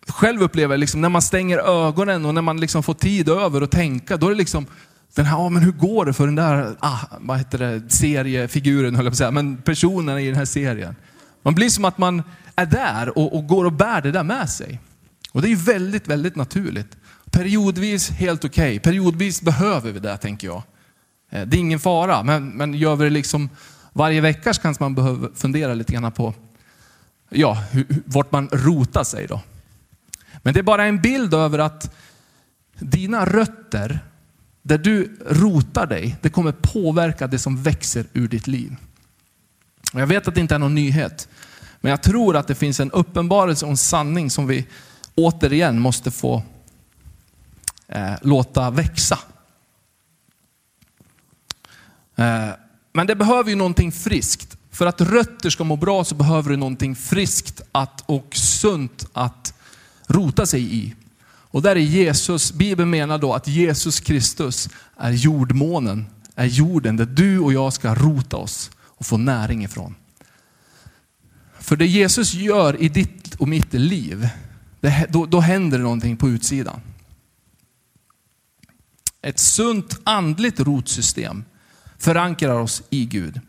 själv 0.09 0.43
upplever 0.43 0.75
jag 0.75 0.81
liksom, 0.81 1.01
när 1.01 1.09
man 1.09 1.23
stänger 1.23 1.59
ögonen 1.59 2.25
och 2.25 2.35
när 2.35 2.43
man 2.43 2.61
liksom 2.61 2.83
får 2.83 2.95
tid 2.95 3.29
över 3.29 3.63
att 3.63 3.71
tänka, 3.71 4.17
då 4.17 4.27
är 4.27 4.31
det 4.31 4.37
liksom 4.37 4.67
den 5.15 5.27
här, 5.27 5.47
ah, 5.47 5.49
men 5.49 5.63
hur 5.63 5.73
går 5.73 6.05
det 6.05 6.13
för 6.13 6.27
den 6.27 6.37
där 6.37 6.77
ah, 6.81 6.99
vad 7.21 7.39
heter 7.39 7.59
det, 7.59 7.91
seriefiguren, 7.91 8.97
höll 8.97 9.05
jag 9.05 9.13
på 9.13 9.15
att 9.15 9.19
säga, 9.19 9.31
men 9.31 9.57
personerna 9.57 10.21
i 10.21 10.27
den 10.27 10.37
här 10.37 10.45
serien. 10.45 10.97
Man 11.43 11.55
blir 11.55 11.69
som 11.69 11.85
att 11.85 11.99
man 11.99 12.23
är 12.57 12.67
där 12.67 13.19
och, 13.19 13.37
och 13.37 13.47
går 13.47 13.65
och 13.65 13.73
bär 13.73 14.01
det 14.01 14.13
där 14.13 14.23
med 14.23 14.51
sig. 14.51 14.81
Och 15.33 15.43
det 15.43 15.49
är 15.49 15.51
ju 15.51 15.57
väldigt, 15.57 16.09
väldigt 16.09 16.37
naturligt. 16.37 16.97
Periodvis 17.31 18.11
helt 18.11 18.45
okej, 18.45 18.77
okay. 18.77 18.81
periodvis 18.81 19.43
behöver 19.43 19.93
vi 19.93 20.01
det 20.01 20.17
tänker 20.17 20.47
jag. 20.47 20.63
Eh, 21.31 21.47
det 21.47 21.57
är 21.57 21.61
ingen 21.61 21.81
fara, 21.81 22.23
men, 22.23 22.49
men 22.49 22.75
gör 22.75 22.97
vi 22.97 23.05
det 23.05 23.11
liksom 23.11 23.49
varje 23.93 24.21
vecka 24.21 24.55
så 24.55 24.63
kanske 24.63 24.83
man 24.83 24.95
behöver 24.95 25.31
fundera 25.35 25.75
lite 25.75 25.93
grann 25.93 26.13
på 26.13 26.35
ja, 27.31 27.65
hur, 27.71 27.87
vart 28.05 28.33
man 28.33 28.49
rotar 28.53 29.05
sig. 29.05 29.27
Då. 29.27 29.41
Men 30.43 30.55
det 30.55 30.61
är 30.61 30.65
bara 30.65 30.85
en 30.85 31.01
bild 31.01 31.35
över 31.35 31.59
att 31.59 31.97
dina 32.79 33.27
rötter, 33.27 34.01
där 34.63 34.79
du 34.79 35.17
rotar 35.27 35.87
dig, 35.87 36.17
det 36.21 36.29
kommer 36.29 36.53
påverka 36.53 37.27
det 37.27 37.39
som 37.39 37.63
växer 37.63 38.07
ur 38.13 38.29
ditt 38.29 38.47
liv. 38.47 38.77
Jag 39.93 40.07
vet 40.07 40.29
att 40.29 40.35
det 40.35 40.41
inte 40.41 40.55
är 40.55 40.59
någon 40.59 40.75
nyhet, 40.75 41.29
men 41.81 41.91
jag 41.91 42.03
tror 42.03 42.37
att 42.37 42.49
det 42.49 42.55
finns 42.55 42.81
en 42.81 42.91
uppenbarelse 42.91 43.65
och 43.65 43.71
en 43.71 43.77
sanning 43.77 44.31
som 44.31 44.47
vi 44.47 44.67
återigen 45.15 45.79
måste 45.79 46.11
få 46.11 46.43
eh, 47.89 48.15
låta 48.23 48.71
växa. 48.71 49.19
Eh, 52.17 52.49
men 52.93 53.07
det 53.07 53.17
behöver 53.17 53.51
ju 53.51 53.57
någonting 53.57 53.93
friskt. 53.93 54.57
För 54.71 54.87
att 54.87 55.01
rötter 55.01 55.51
ska 55.51 55.65
må 55.65 55.77
bra 55.77 56.05
så 56.05 56.15
behöver 56.15 56.51
du 56.51 56.57
någonting 56.57 56.97
friskt 56.97 57.61
att, 57.73 58.03
och 58.07 58.37
sunt 58.37 59.07
att 59.13 59.55
rota 60.07 60.47
sig 60.47 60.75
i. 60.75 60.95
Och 61.25 61.63
där 61.63 61.77
är 61.77 61.81
Jesus, 61.81 62.53
Bibeln 62.53 62.91
menar 62.91 63.19
då 63.19 63.35
att 63.35 63.49
Jesus 63.49 64.01
Kristus 64.01 64.69
är 64.97 65.11
jordmånen, 65.11 66.07
är 66.35 66.47
jorden 66.47 66.97
där 66.97 67.07
du 67.07 67.39
och 67.39 67.53
jag 67.53 67.73
ska 67.73 67.95
rota 67.95 68.37
oss 68.37 68.71
och 68.81 69.07
få 69.07 69.17
näring 69.17 69.65
ifrån. 69.65 69.95
För 71.59 71.77
det 71.77 71.87
Jesus 71.87 72.35
gör 72.35 72.83
i 72.83 72.89
ditt 72.89 73.35
och 73.35 73.49
mitt 73.49 73.73
liv, 73.73 74.29
det, 74.83 75.07
då, 75.11 75.27
då 75.27 75.41
händer 75.41 75.79
det 75.79 75.85
någonting 75.85 76.17
på 76.17 76.29
utsidan. 76.29 76.81
Ett 79.23 79.39
sunt 79.39 80.01
andligt 80.05 80.61
rotsystem 80.61 81.45
förankrar 81.99 82.55
oss 82.55 82.83
i 82.91 83.05
Gud. 83.05 83.41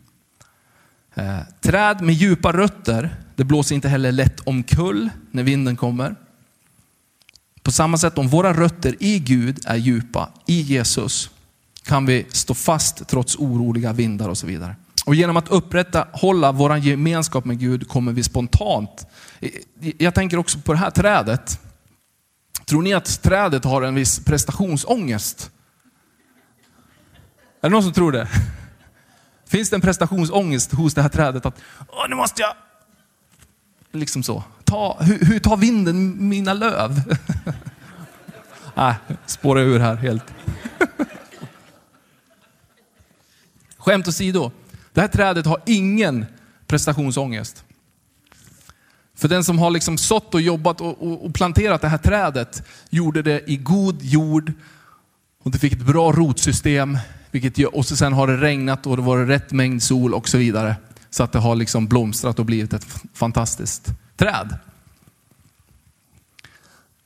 Eh, 1.15 1.39
träd 1.61 2.01
med 2.01 2.15
djupa 2.15 2.53
rötter, 2.53 3.15
det 3.35 3.43
blåser 3.43 3.75
inte 3.75 3.89
heller 3.89 4.11
lätt 4.11 4.39
omkull 4.39 5.09
när 5.31 5.43
vinden 5.43 5.75
kommer. 5.75 6.15
På 7.63 7.71
samma 7.71 7.97
sätt 7.97 8.17
om 8.17 8.27
våra 8.27 8.53
rötter 8.53 8.95
i 8.99 9.19
Gud 9.19 9.59
är 9.65 9.75
djupa, 9.75 10.29
i 10.47 10.61
Jesus, 10.61 11.29
kan 11.83 12.05
vi 12.05 12.25
stå 12.29 12.53
fast 12.53 13.07
trots 13.07 13.35
oroliga 13.35 13.93
vindar 13.93 14.29
och 14.29 14.37
så 14.37 14.47
vidare. 14.47 14.75
Och 15.05 15.15
genom 15.15 15.37
att 15.37 15.49
upprätthålla 15.49 16.51
vår 16.51 16.77
gemenskap 16.77 17.45
med 17.45 17.59
Gud 17.59 17.87
kommer 17.87 18.11
vi 18.11 18.23
spontant, 18.23 19.07
jag 19.97 20.15
tänker 20.15 20.37
också 20.37 20.59
på 20.59 20.73
det 20.73 20.79
här 20.79 20.89
trädet. 20.89 21.59
Tror 22.65 22.81
ni 22.81 22.93
att 22.93 23.21
trädet 23.21 23.65
har 23.65 23.81
en 23.81 23.95
viss 23.95 24.19
prestationsångest? 24.19 25.51
Är 27.61 27.69
det 27.69 27.69
någon 27.69 27.83
som 27.83 27.93
tror 27.93 28.11
det? 28.11 28.27
Finns 29.45 29.69
det 29.69 29.75
en 29.75 29.81
prestationsångest 29.81 30.71
hos 30.71 30.93
det 30.93 31.01
här 31.01 31.09
trädet? 31.09 31.45
Att 31.45 31.61
Åh, 31.87 32.05
nu 32.09 32.15
måste 32.15 32.41
jag... 32.41 32.53
Liksom 33.91 34.23
så. 34.23 34.43
Ta, 34.63 34.97
hur, 34.99 35.25
hur 35.25 35.39
tar 35.39 35.57
vinden 35.57 36.29
mina 36.29 36.53
löv? 36.53 37.01
Nej, 38.75 38.95
spårar 39.25 39.61
ur 39.61 39.79
här 39.79 39.95
helt. 39.95 40.23
Skämt 43.77 44.07
åsido. 44.07 44.51
Det 44.93 45.01
här 45.01 45.07
trädet 45.07 45.45
har 45.45 45.61
ingen 45.65 46.25
prestationsångest. 46.67 47.65
För 49.15 49.27
den 49.27 49.43
som 49.43 49.59
har 49.59 49.71
liksom 49.71 49.97
sått 49.97 50.33
och 50.33 50.41
jobbat 50.41 50.81
och, 50.81 51.03
och, 51.07 51.25
och 51.25 51.33
planterat 51.33 51.81
det 51.81 51.87
här 51.87 51.97
trädet 51.97 52.63
gjorde 52.89 53.21
det 53.21 53.49
i 53.49 53.57
god 53.57 54.03
jord 54.03 54.53
och 55.43 55.51
det 55.51 55.59
fick 55.59 55.73
ett 55.73 55.85
bra 55.85 56.11
rotsystem, 56.11 56.97
vilket, 57.31 57.67
och 57.67 57.85
så 57.85 57.95
sen 57.95 58.13
har 58.13 58.27
det 58.27 58.37
regnat 58.37 58.87
och 58.87 58.97
det 58.97 59.03
var 59.03 59.17
rätt 59.17 59.51
mängd 59.51 59.83
sol 59.83 60.13
och 60.13 60.29
så 60.29 60.37
vidare. 60.37 60.75
Så 61.09 61.23
att 61.23 61.31
det 61.31 61.39
har 61.39 61.55
liksom 61.55 61.87
blomstrat 61.87 62.39
och 62.39 62.45
blivit 62.45 62.73
ett 62.73 62.85
fantastiskt 63.13 63.87
träd. 64.17 64.57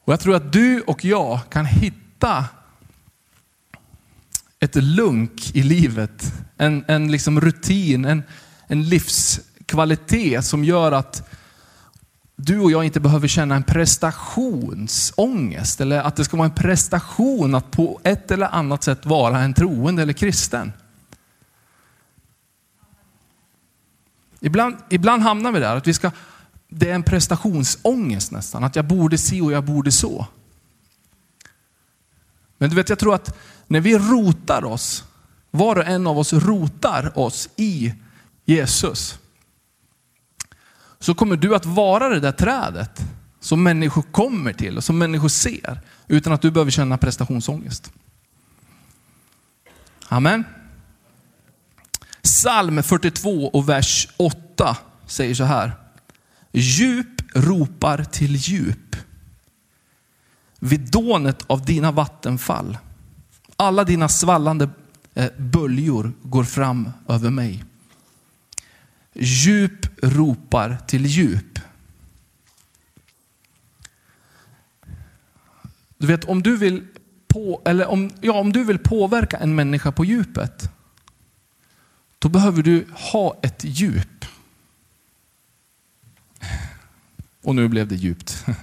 Och 0.04 0.14
Jag 0.14 0.20
tror 0.20 0.36
att 0.36 0.54
du 0.54 0.82
och 0.82 1.06
jag 1.06 1.40
kan 1.50 1.66
hitta 1.66 2.46
ett 4.60 4.76
lunk 4.76 5.56
i 5.56 5.64
livet, 5.64 6.34
en, 6.58 6.86
en 6.88 7.12
liksom 7.12 7.42
rutin, 7.42 8.06
en, 8.06 8.24
en 8.68 8.90
livskvalitet 8.90 10.46
som 10.46 10.64
gör 10.64 10.92
att 10.92 11.30
du 12.40 12.60
och 12.60 12.72
jag 12.72 12.86
inte 12.86 13.00
behöver 13.00 13.28
känna 13.28 13.56
en 13.56 13.64
prestationsångest 13.64 15.82
eller 15.82 16.00
att 16.00 16.16
det 16.16 16.26
ska 16.26 16.38
vara 16.38 16.48
en 16.48 16.56
prestation 16.56 17.56
att 17.56 17.72
på 17.72 18.00
ett 18.04 18.32
eller 18.32 18.56
annat 18.56 18.84
sätt 18.84 19.06
vara 19.06 19.40
en 19.40 19.54
troende 19.54 20.02
eller 20.02 20.14
kristen. 20.14 20.74
Ibland, 24.40 24.76
ibland 24.90 25.22
hamnar 25.22 25.52
vi 25.52 25.60
där, 25.60 25.76
att 25.76 25.88
vi 25.88 25.94
ska, 25.94 26.12
det 26.70 26.90
är 26.90 26.96
en 26.96 27.04
prestationsångest 27.04 28.32
nästan, 28.32 28.64
att 28.64 28.76
jag 28.76 28.86
borde 28.86 29.18
se 29.18 29.42
och 29.42 29.52
jag 29.52 29.64
borde 29.64 29.92
så. 29.92 30.28
Men 32.58 32.70
du 32.70 32.76
vet, 32.76 32.90
jag 32.90 33.00
tror 33.00 33.16
att 33.16 33.38
när 33.68 33.80
vi 33.80 33.98
rotar 33.98 34.66
oss 34.66 35.04
var 35.52 35.76
och 35.76 35.86
en 35.86 36.08
av 36.08 36.20
oss 36.20 36.34
rotar 36.34 37.20
oss 37.20 37.50
i 37.56 37.94
Jesus, 38.46 39.20
så 41.08 41.14
kommer 41.14 41.36
du 41.36 41.56
att 41.56 41.66
vara 41.66 42.10
det 42.10 42.20
där 42.20 42.32
trädet 42.32 43.06
som 43.40 43.64
människor 43.64 44.02
kommer 44.02 44.54
till 44.54 44.78
och 44.78 44.84
som 44.84 44.98
människor 44.98 45.30
ser 45.30 45.80
utan 46.08 46.34
att 46.34 46.42
du 46.42 46.52
behöver 46.52 46.72
känna 46.72 46.98
prestationsångest. 46.98 47.92
Amen. 50.08 50.44
Psalm 52.22 52.84
42 52.84 53.48
och 53.48 53.70
vers 53.70 54.08
8 54.18 54.78
säger 55.06 55.36
så 55.36 55.44
här. 55.44 55.72
Djup 56.52 57.22
ropar 57.34 58.04
till 58.04 58.36
djup 58.36 58.96
vid 60.60 60.92
dånet 60.92 61.44
av 61.48 61.66
dina 61.66 61.92
vattenfall. 61.92 62.78
Alla 63.56 63.84
dina 63.84 64.10
svallande 64.10 64.70
eh, 65.14 65.32
böljor 65.38 66.14
går 66.24 66.44
fram 66.44 66.92
över 67.08 67.30
mig. 67.30 67.64
Djup 69.20 70.04
ropar 70.04 70.78
till 70.88 71.06
djup. 71.06 71.60
Du 75.98 76.08
vet, 76.08 76.26
om 76.26 76.44
du 76.44 76.58
vill, 76.58 76.88
på, 77.28 77.62
eller 77.66 77.88
om, 77.88 78.12
ja, 78.22 78.34
om 78.34 78.54
du 78.54 78.64
vill 78.64 78.80
påverka 78.80 79.38
en 79.38 79.56
människa 79.56 79.92
på 79.92 80.06
djupet, 80.06 80.72
då 82.20 82.30
behöver 82.30 82.64
du 82.64 82.88
ha 82.94 83.40
ett 83.42 83.64
djup. 83.64 84.26
Och 87.42 87.56
nu 87.56 87.68
blev 87.68 87.88
det 87.88 87.96
djupt. 87.96 88.46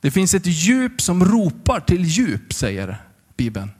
Det 0.00 0.10
finns 0.10 0.34
ett 0.34 0.46
djup 0.46 1.00
som 1.00 1.24
ropar 1.24 1.80
till 1.80 2.04
djup, 2.04 2.52
säger 2.52 3.02
Bibeln. 3.36 3.70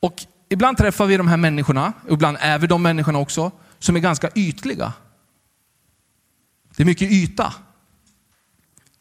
Och 0.00 0.26
ibland 0.52 0.76
träffar 0.76 1.06
vi 1.06 1.16
de 1.16 1.28
här 1.28 1.36
människorna, 1.36 1.92
ibland 2.10 2.36
är 2.40 2.58
vi 2.58 2.66
de 2.66 2.82
människorna 2.82 3.18
också, 3.18 3.50
som 3.78 3.96
är 3.96 4.00
ganska 4.00 4.30
ytliga. 4.34 4.92
Det 6.76 6.82
är 6.82 6.84
mycket 6.84 7.12
yta. 7.12 7.52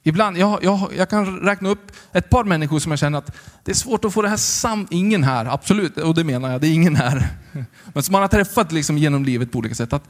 Ibland, 0.04 0.38
jag, 0.38 0.64
jag, 0.64 0.94
jag 0.98 1.10
kan 1.10 1.40
räkna 1.40 1.70
upp 1.70 1.92
ett 2.12 2.30
par 2.30 2.44
människor 2.44 2.80
som 2.80 2.92
jag 2.92 3.00
känner 3.00 3.18
att 3.18 3.36
det 3.64 3.72
är 3.72 3.76
svårt 3.76 4.06
att 4.06 4.14
få 4.14 4.22
det 4.22 4.30
här 4.30 4.38
sam... 4.38 4.88
Ingen 4.90 5.24
här, 5.24 5.46
absolut, 5.46 5.98
och 5.98 6.16
det 6.16 6.24
menar 6.24 6.52
jag, 6.52 6.62
det 6.62 6.68
är 6.68 6.74
ingen 6.74 6.96
här. 6.96 7.28
Men 7.94 8.04
som 8.04 8.12
man 8.12 8.22
har 8.22 8.30
träffat 8.30 8.72
liksom 8.72 8.98
genom 8.98 9.26
livet 9.26 9.52
på 9.52 9.58
olika 9.58 9.76
sätt. 9.76 9.94
Att 9.94 10.04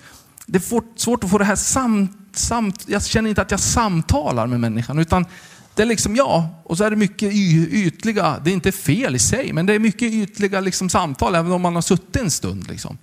det 0.45 0.57
är 0.57 0.97
svårt 0.99 1.23
att 1.23 1.29
få 1.29 1.37
det 1.37 1.45
här 1.45 1.55
samt, 1.55 2.11
samt... 2.33 2.83
Jag 2.87 3.05
känner 3.05 3.29
inte 3.29 3.41
att 3.41 3.51
jag 3.51 3.59
samtalar 3.59 4.47
med 4.47 4.59
människan, 4.59 4.99
utan 4.99 5.25
det 5.75 5.81
är 5.81 5.85
liksom 5.85 6.15
ja, 6.15 6.61
och 6.63 6.77
så 6.77 6.83
är 6.83 6.89
det 6.89 6.95
mycket 6.95 7.33
ytliga, 7.33 8.39
det 8.43 8.51
är 8.51 8.53
inte 8.53 8.71
fel 8.71 9.15
i 9.15 9.19
sig, 9.19 9.53
men 9.53 9.65
det 9.65 9.73
är 9.73 9.79
mycket 9.79 10.13
ytliga 10.13 10.59
liksom 10.59 10.89
samtal, 10.89 11.35
även 11.35 11.51
om 11.51 11.61
man 11.61 11.75
har 11.75 11.81
suttit 11.81 12.15
en 12.15 12.31
stund. 12.31 12.67
Liksom. 12.67 12.97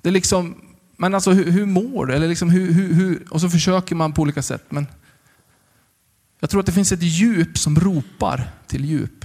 Det 0.00 0.08
är 0.08 0.12
liksom, 0.12 0.54
men 0.96 1.14
alltså 1.14 1.32
hur, 1.32 1.50
hur 1.50 1.66
mår 1.66 2.06
du? 2.06 2.14
Eller 2.14 2.28
liksom, 2.28 2.50
hur, 2.50 2.72
hur, 2.72 2.94
hur, 2.94 3.26
och 3.30 3.40
så 3.40 3.50
försöker 3.50 3.94
man 3.94 4.12
på 4.12 4.22
olika 4.22 4.42
sätt. 4.42 4.64
Men 4.68 4.86
jag 6.40 6.50
tror 6.50 6.60
att 6.60 6.66
det 6.66 6.72
finns 6.72 6.92
ett 6.92 7.02
djup 7.02 7.58
som 7.58 7.80
ropar 7.80 8.50
till 8.66 8.84
djup. 8.84 9.24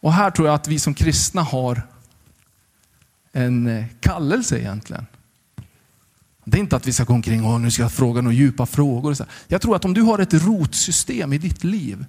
Och 0.00 0.12
här 0.12 0.30
tror 0.30 0.48
jag 0.48 0.54
att 0.54 0.68
vi 0.68 0.78
som 0.78 0.94
kristna 0.94 1.42
har 1.42 1.82
en 3.32 3.66
eh, 3.66 3.84
kallelse 4.00 4.58
egentligen. 4.58 5.06
Det 6.50 6.58
är 6.58 6.60
inte 6.60 6.76
att 6.76 6.86
vi 6.86 6.92
ska 6.92 7.04
gå 7.04 7.12
omkring 7.12 7.44
och 7.44 7.60
nu 7.60 7.70
ska 7.70 7.82
jag 7.82 7.92
fråga 7.92 8.20
några 8.20 8.34
djupa 8.34 8.66
frågor. 8.66 9.16
Jag 9.48 9.60
tror 9.60 9.76
att 9.76 9.84
om 9.84 9.94
du 9.94 10.02
har 10.02 10.18
ett 10.18 10.34
rotsystem 10.34 11.32
i 11.32 11.38
ditt 11.38 11.64
liv 11.64 12.04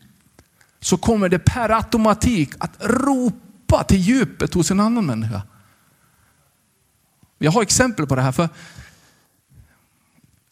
så 0.79 0.97
kommer 0.97 1.29
det 1.29 1.39
per 1.39 1.69
automatik 1.69 2.51
att 2.57 2.71
ropa 2.79 3.83
till 3.83 3.99
djupet 3.99 4.53
hos 4.53 4.71
en 4.71 4.79
annan 4.79 5.05
människa. 5.05 5.41
Jag 7.37 7.51
har 7.51 7.61
exempel 7.61 8.07
på 8.07 8.15
det 8.15 8.21
här. 8.21 8.31
för 8.31 8.49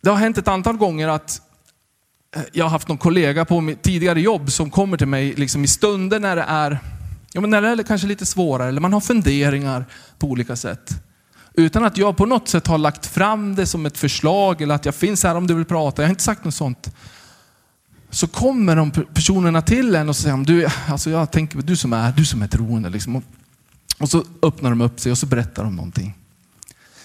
Det 0.01 0.09
har 0.09 0.17
hänt 0.17 0.37
ett 0.37 0.47
antal 0.47 0.77
gånger 0.77 1.07
att 1.07 1.41
eh, 2.35 2.41
jag 2.53 2.65
har 2.65 2.69
haft 2.69 2.87
någon 2.87 2.97
kollega 2.97 3.45
på 3.45 3.61
mitt 3.61 3.81
tidigare 3.81 4.21
jobb 4.21 4.51
som 4.51 4.69
kommer 4.69 4.97
till 4.97 5.07
mig 5.07 5.33
liksom 5.33 5.63
i 5.63 5.67
stunder 5.67 6.19
när 6.19 6.35
det 6.35 6.45
är, 6.47 6.79
ja, 7.33 7.41
men 7.41 7.49
när 7.49 7.61
det 7.61 7.67
är 7.67 7.83
kanske 7.83 8.07
lite 8.07 8.25
svårare 8.25 8.69
eller 8.69 8.81
man 8.81 8.93
har 8.93 9.01
funderingar 9.01 9.85
på 10.19 10.27
olika 10.27 10.55
sätt. 10.55 11.08
Utan 11.59 11.83
att 11.83 11.97
jag 11.97 12.17
på 12.17 12.25
något 12.25 12.47
sätt 12.47 12.67
har 12.67 12.77
lagt 12.77 13.05
fram 13.05 13.55
det 13.55 13.65
som 13.65 13.85
ett 13.85 13.97
förslag 13.97 14.61
eller 14.61 14.75
att 14.75 14.85
jag 14.85 14.95
finns 14.95 15.23
här 15.23 15.35
om 15.35 15.47
du 15.47 15.53
vill 15.53 15.65
prata. 15.65 16.01
Jag 16.01 16.07
har 16.07 16.11
inte 16.11 16.23
sagt 16.23 16.43
något 16.45 16.53
sånt. 16.53 16.95
Så 18.09 18.27
kommer 18.27 18.75
de 18.75 18.91
personerna 18.91 19.61
till 19.61 19.95
en 19.95 20.09
och 20.09 20.15
säger, 20.15 20.37
du, 20.37 20.67
alltså 20.87 21.09
jag 21.09 21.31
tänker, 21.31 21.61
du 21.61 21.75
som 21.75 21.93
är, 21.93 22.11
du 22.11 22.25
som 22.25 22.41
är 22.41 22.47
troende. 22.47 22.89
Liksom. 22.89 23.23
Och 23.99 24.09
så 24.09 24.23
öppnar 24.41 24.69
de 24.69 24.81
upp 24.81 24.99
sig 24.99 25.11
och 25.11 25.17
så 25.17 25.25
berättar 25.25 25.63
de 25.63 25.75
någonting. 25.75 26.17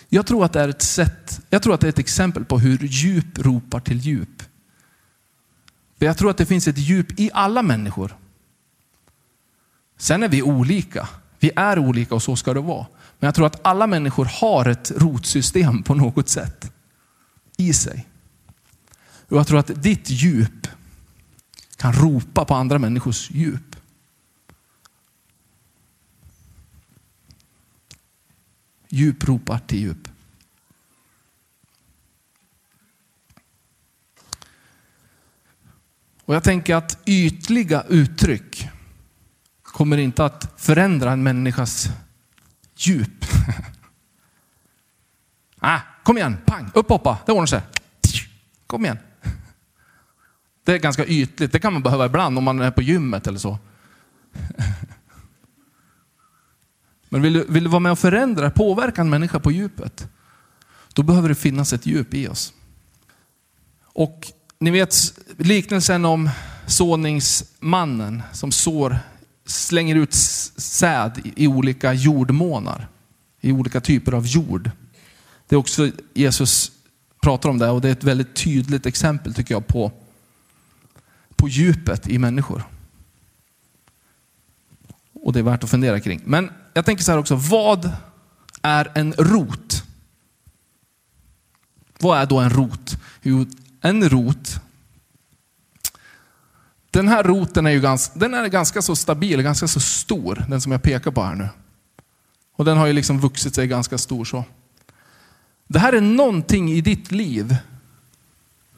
Jag 0.08 0.26
tror 0.26 0.44
att 0.44 0.52
det 0.52 0.60
är 0.60 0.68
ett 0.68 0.82
sätt, 0.82 1.40
jag 1.50 1.62
tror 1.62 1.74
att 1.74 1.80
det 1.80 1.86
är 1.86 1.88
ett 1.88 1.98
exempel 1.98 2.44
på 2.44 2.58
hur 2.58 2.78
djup 2.78 3.38
ropar 3.38 3.80
till 3.80 3.98
djup. 3.98 4.42
För 5.98 6.06
jag 6.06 6.18
tror 6.18 6.30
att 6.30 6.36
det 6.36 6.46
finns 6.46 6.68
ett 6.68 6.78
djup 6.78 7.20
i 7.20 7.30
alla 7.34 7.62
människor. 7.62 8.16
Sen 9.98 10.22
är 10.22 10.28
vi 10.28 10.42
olika. 10.42 11.08
Vi 11.38 11.50
är 11.56 11.78
olika 11.78 12.14
och 12.14 12.22
så 12.22 12.36
ska 12.36 12.54
det 12.54 12.60
vara. 12.60 12.86
Men 13.18 13.26
jag 13.26 13.34
tror 13.34 13.46
att 13.46 13.66
alla 13.66 13.86
människor 13.86 14.24
har 14.24 14.68
ett 14.68 14.92
rotsystem 14.96 15.82
på 15.82 15.94
något 15.94 16.28
sätt 16.28 16.72
i 17.56 17.72
sig. 17.72 18.08
Och 19.28 19.36
jag 19.36 19.46
tror 19.46 19.58
att 19.58 19.82
ditt 19.82 20.10
djup 20.10 20.66
kan 21.76 21.92
ropa 21.92 22.44
på 22.44 22.54
andra 22.54 22.78
människors 22.78 23.30
djup. 23.30 23.76
Djup 28.88 29.24
ropar 29.24 29.58
till 29.58 29.78
djup. 29.78 30.08
Och 36.24 36.34
jag 36.34 36.44
tänker 36.44 36.74
att 36.74 36.98
ytliga 37.06 37.84
uttryck 37.88 38.68
kommer 39.62 39.96
inte 39.96 40.24
att 40.24 40.52
förändra 40.56 41.12
en 41.12 41.22
människas 41.22 41.88
djup. 42.76 43.24
ah, 45.58 45.80
kom 46.02 46.18
igen, 46.18 46.36
pang, 46.46 46.70
upp 46.74 46.88
hoppa, 46.88 47.18
det 47.26 47.32
ordnar 47.32 47.46
sig. 47.46 47.62
Kom 48.66 48.84
igen. 48.84 48.98
Det 50.64 50.72
är 50.72 50.78
ganska 50.78 51.06
ytligt, 51.06 51.52
det 51.52 51.58
kan 51.58 51.72
man 51.72 51.82
behöva 51.82 52.06
ibland 52.06 52.38
om 52.38 52.44
man 52.44 52.60
är 52.60 52.70
på 52.70 52.82
gymmet 52.82 53.26
eller 53.26 53.38
så. 53.38 53.58
Men 57.08 57.22
vill 57.22 57.32
du, 57.32 57.46
vill 57.48 57.64
du 57.64 57.70
vara 57.70 57.80
med 57.80 57.92
och 57.92 57.98
förändra, 57.98 58.50
påverka 58.50 59.00
en 59.00 59.10
människa 59.10 59.40
på 59.40 59.50
djupet, 59.50 60.08
då 60.92 61.02
behöver 61.02 61.28
det 61.28 61.34
finnas 61.34 61.72
ett 61.72 61.86
djup 61.86 62.14
i 62.14 62.28
oss. 62.28 62.52
Och 63.82 64.32
ni 64.58 64.70
vet 64.70 64.94
liknelsen 65.36 66.04
om 66.04 66.30
såningsmannen 66.66 68.22
som 68.32 68.52
sår 68.52 68.98
slänger 69.46 69.94
ut 69.94 70.14
säd 70.14 71.20
i 71.36 71.46
olika 71.46 71.92
jordmånar. 71.92 72.88
I 73.40 73.52
olika 73.52 73.80
typer 73.80 74.12
av 74.12 74.26
jord. 74.26 74.70
Det 75.48 75.54
är 75.54 75.58
också 75.58 75.90
Jesus 76.14 76.72
pratar 77.24 77.48
om 77.48 77.58
det 77.58 77.70
och 77.70 77.80
det 77.80 77.88
är 77.88 77.92
ett 77.92 78.04
väldigt 78.04 78.34
tydligt 78.34 78.86
exempel 78.86 79.34
tycker 79.34 79.54
jag 79.54 79.66
på, 79.66 79.92
på 81.36 81.48
djupet 81.48 82.08
i 82.08 82.18
människor. 82.18 82.64
Och 85.12 85.32
det 85.32 85.38
är 85.38 85.42
värt 85.42 85.64
att 85.64 85.70
fundera 85.70 86.00
kring. 86.00 86.20
Men 86.24 86.50
jag 86.74 86.84
tänker 86.84 87.04
så 87.04 87.12
här 87.12 87.18
också, 87.18 87.34
vad 87.34 87.90
är 88.62 88.92
en 88.94 89.12
rot? 89.12 89.84
Vad 91.98 92.18
är 92.18 92.26
då 92.26 92.38
en 92.38 92.50
rot? 92.50 92.96
Jo, 93.22 93.46
en 93.80 94.08
rot 94.08 94.60
den 96.94 97.08
här 97.08 97.22
roten 97.22 97.66
är 97.66 97.70
ju 97.70 97.80
ganska, 97.80 98.18
den 98.18 98.34
är 98.34 98.48
ganska 98.48 98.82
så 98.82 98.96
stabil, 98.96 99.42
ganska 99.42 99.68
så 99.68 99.80
stor, 99.80 100.44
den 100.48 100.60
som 100.60 100.72
jag 100.72 100.82
pekar 100.82 101.10
på 101.10 101.22
här 101.22 101.34
nu. 101.34 101.48
Och 102.56 102.64
den 102.64 102.76
har 102.76 102.86
ju 102.86 102.92
liksom 102.92 103.20
vuxit 103.20 103.54
sig 103.54 103.66
ganska 103.66 103.98
stor 103.98 104.24
så. 104.24 104.44
Det 105.66 105.78
här 105.78 105.92
är 105.92 106.00
någonting 106.00 106.72
i 106.72 106.80
ditt 106.80 107.12
liv, 107.12 107.56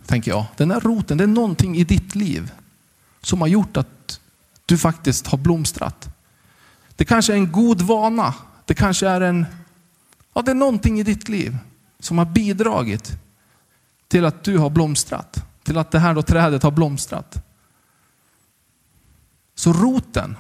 tänker 0.07 0.31
jag. 0.31 0.45
Den 0.57 0.71
här 0.71 0.81
roten, 0.81 1.19
det 1.19 1.25
är 1.25 1.29
någonting 1.29 1.77
i 1.77 1.85
ditt 1.85 2.15
liv 2.15 2.53
som 3.21 3.41
har 3.41 3.49
gjort 3.49 3.77
att 3.77 4.21
du 4.67 4.79
faktiskt 4.79 5.27
har 5.27 5.39
blomstrat. 5.39 6.09
Det 6.97 7.05
kanske 7.05 7.33
är 7.33 7.37
en 7.37 7.53
god 7.53 7.83
vana. 7.83 8.35
Det 8.65 8.75
kanske 8.75 9.09
är 9.09 9.21
en, 9.21 9.47
ja 10.35 10.43
det 10.43 10.51
är 10.51 10.55
någonting 10.55 11.01
i 11.01 11.03
ditt 11.03 11.29
liv 11.29 11.57
som 12.01 12.19
har 12.19 12.25
bidragit 12.25 13.13
till 14.09 14.25
att 14.25 14.45
du 14.45 14.59
har 14.59 14.71
blomstrat. 14.71 15.45
Till 15.65 15.79
att 15.79 15.91
det 15.91 15.99
här 15.99 16.15
då 16.15 16.23
trädet 16.23 16.63
har 16.63 16.71
blomstrat. 16.71 17.46
Så 19.57 19.73
roten, 19.73 20.37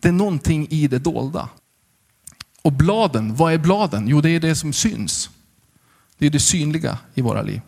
det 0.00 0.08
är 0.08 0.12
någonting 0.12 0.66
i 0.70 0.88
det 0.88 0.98
dolda. 0.98 1.48
Och 2.62 2.72
bladen, 2.72 3.34
vad 3.34 3.52
är 3.52 3.58
bladen? 3.58 4.08
Jo, 4.08 4.20
det 4.20 4.30
är 4.30 4.40
det 4.40 4.54
som 4.54 4.72
syns. 4.72 5.30
Det 6.18 6.26
är 6.26 6.30
det 6.30 6.40
synliga 6.40 6.98
i 7.14 7.22
våra 7.22 7.42
liv. 7.42 7.60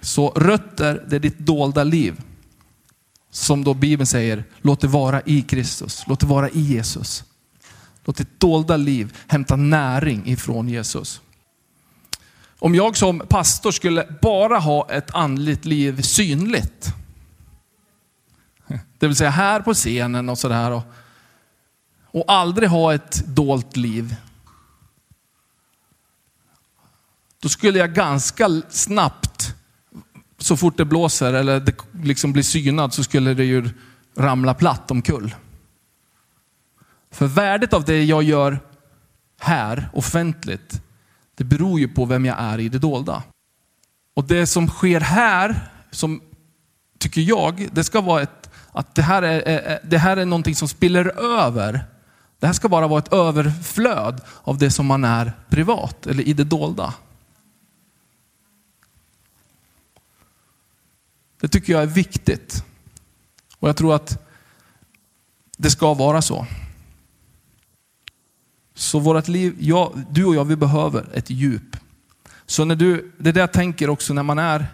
Så 0.00 0.30
rötter, 0.30 1.06
det 1.08 1.16
är 1.16 1.20
ditt 1.20 1.38
dolda 1.38 1.84
liv. 1.84 2.20
Som 3.30 3.64
då 3.64 3.74
Bibeln 3.74 4.06
säger, 4.06 4.44
låt 4.60 4.80
det 4.80 4.88
vara 4.88 5.20
i 5.20 5.42
Kristus, 5.42 6.04
låt 6.06 6.20
det 6.20 6.26
vara 6.26 6.50
i 6.50 6.60
Jesus. 6.60 7.24
Låt 8.04 8.16
ditt 8.16 8.40
dolda 8.40 8.76
liv 8.76 9.16
hämta 9.26 9.56
näring 9.56 10.26
ifrån 10.26 10.68
Jesus. 10.68 11.20
Om 12.62 12.74
jag 12.74 12.96
som 12.96 13.18
pastor 13.28 13.70
skulle 13.70 14.16
bara 14.22 14.58
ha 14.58 14.90
ett 14.90 15.14
andligt 15.14 15.64
liv 15.64 16.02
synligt, 16.02 16.94
det 18.98 19.06
vill 19.06 19.16
säga 19.16 19.30
här 19.30 19.60
på 19.60 19.74
scenen 19.74 20.28
och 20.28 20.38
sådär, 20.38 20.70
och, 20.70 20.82
och 22.04 22.24
aldrig 22.26 22.68
ha 22.68 22.94
ett 22.94 23.26
dolt 23.26 23.76
liv, 23.76 24.16
då 27.42 27.48
skulle 27.48 27.78
jag 27.78 27.94
ganska 27.94 28.62
snabbt, 28.70 29.54
så 30.38 30.56
fort 30.56 30.76
det 30.76 30.84
blåser 30.84 31.32
eller 31.32 31.60
det 31.60 31.74
liksom 32.02 32.32
blir 32.32 32.42
synad, 32.42 32.94
så 32.94 33.04
skulle 33.04 33.34
det 33.34 33.44
ju 33.44 33.70
ramla 34.16 34.54
platt 34.54 34.90
omkull. 34.90 35.34
För 37.10 37.26
värdet 37.26 37.72
av 37.72 37.84
det 37.84 38.04
jag 38.04 38.22
gör 38.22 38.60
här 39.38 39.90
offentligt, 39.92 40.82
det 41.40 41.44
beror 41.44 41.80
ju 41.80 41.88
på 41.88 42.04
vem 42.04 42.24
jag 42.24 42.36
är 42.38 42.60
i 42.60 42.68
det 42.68 42.78
dolda. 42.78 43.22
Och 44.14 44.24
det 44.24 44.46
som 44.46 44.68
sker 44.68 45.00
här, 45.00 45.70
som 45.90 46.20
tycker 46.98 47.20
jag, 47.20 47.68
det 47.72 47.84
ska 47.84 48.00
vara 48.00 48.22
ett, 48.22 48.50
att 48.72 48.94
det 48.94 49.02
här 49.02 49.22
är, 49.22 49.80
det 49.84 49.98
här 49.98 50.16
är 50.16 50.24
någonting 50.24 50.56
som 50.56 50.68
spiller 50.68 51.04
över. 51.20 51.84
Det 52.38 52.46
här 52.46 52.54
ska 52.54 52.68
bara 52.68 52.86
vara 52.86 52.98
ett 52.98 53.12
överflöd 53.12 54.20
av 54.42 54.58
det 54.58 54.70
som 54.70 54.86
man 54.86 55.04
är 55.04 55.32
privat 55.48 56.06
eller 56.06 56.28
i 56.28 56.32
det 56.32 56.44
dolda. 56.44 56.94
Det 61.40 61.48
tycker 61.48 61.72
jag 61.72 61.82
är 61.82 61.86
viktigt. 61.86 62.64
Och 63.58 63.68
jag 63.68 63.76
tror 63.76 63.94
att 63.94 64.22
det 65.56 65.70
ska 65.70 65.94
vara 65.94 66.22
så. 66.22 66.46
Så 68.80 68.98
vårt 68.98 69.28
liv, 69.28 69.56
jag, 69.58 69.92
du 70.10 70.24
och 70.24 70.34
jag, 70.34 70.44
vi 70.44 70.56
behöver 70.56 71.06
ett 71.14 71.30
djup. 71.30 71.76
Så 72.46 72.64
när 72.64 72.76
du, 72.76 73.12
det 73.18 73.28
är 73.28 73.32
det 73.32 73.40
jag 73.40 73.52
tänker 73.52 73.90
också 73.90 74.14
när 74.14 74.22
man 74.22 74.38
är, 74.38 74.66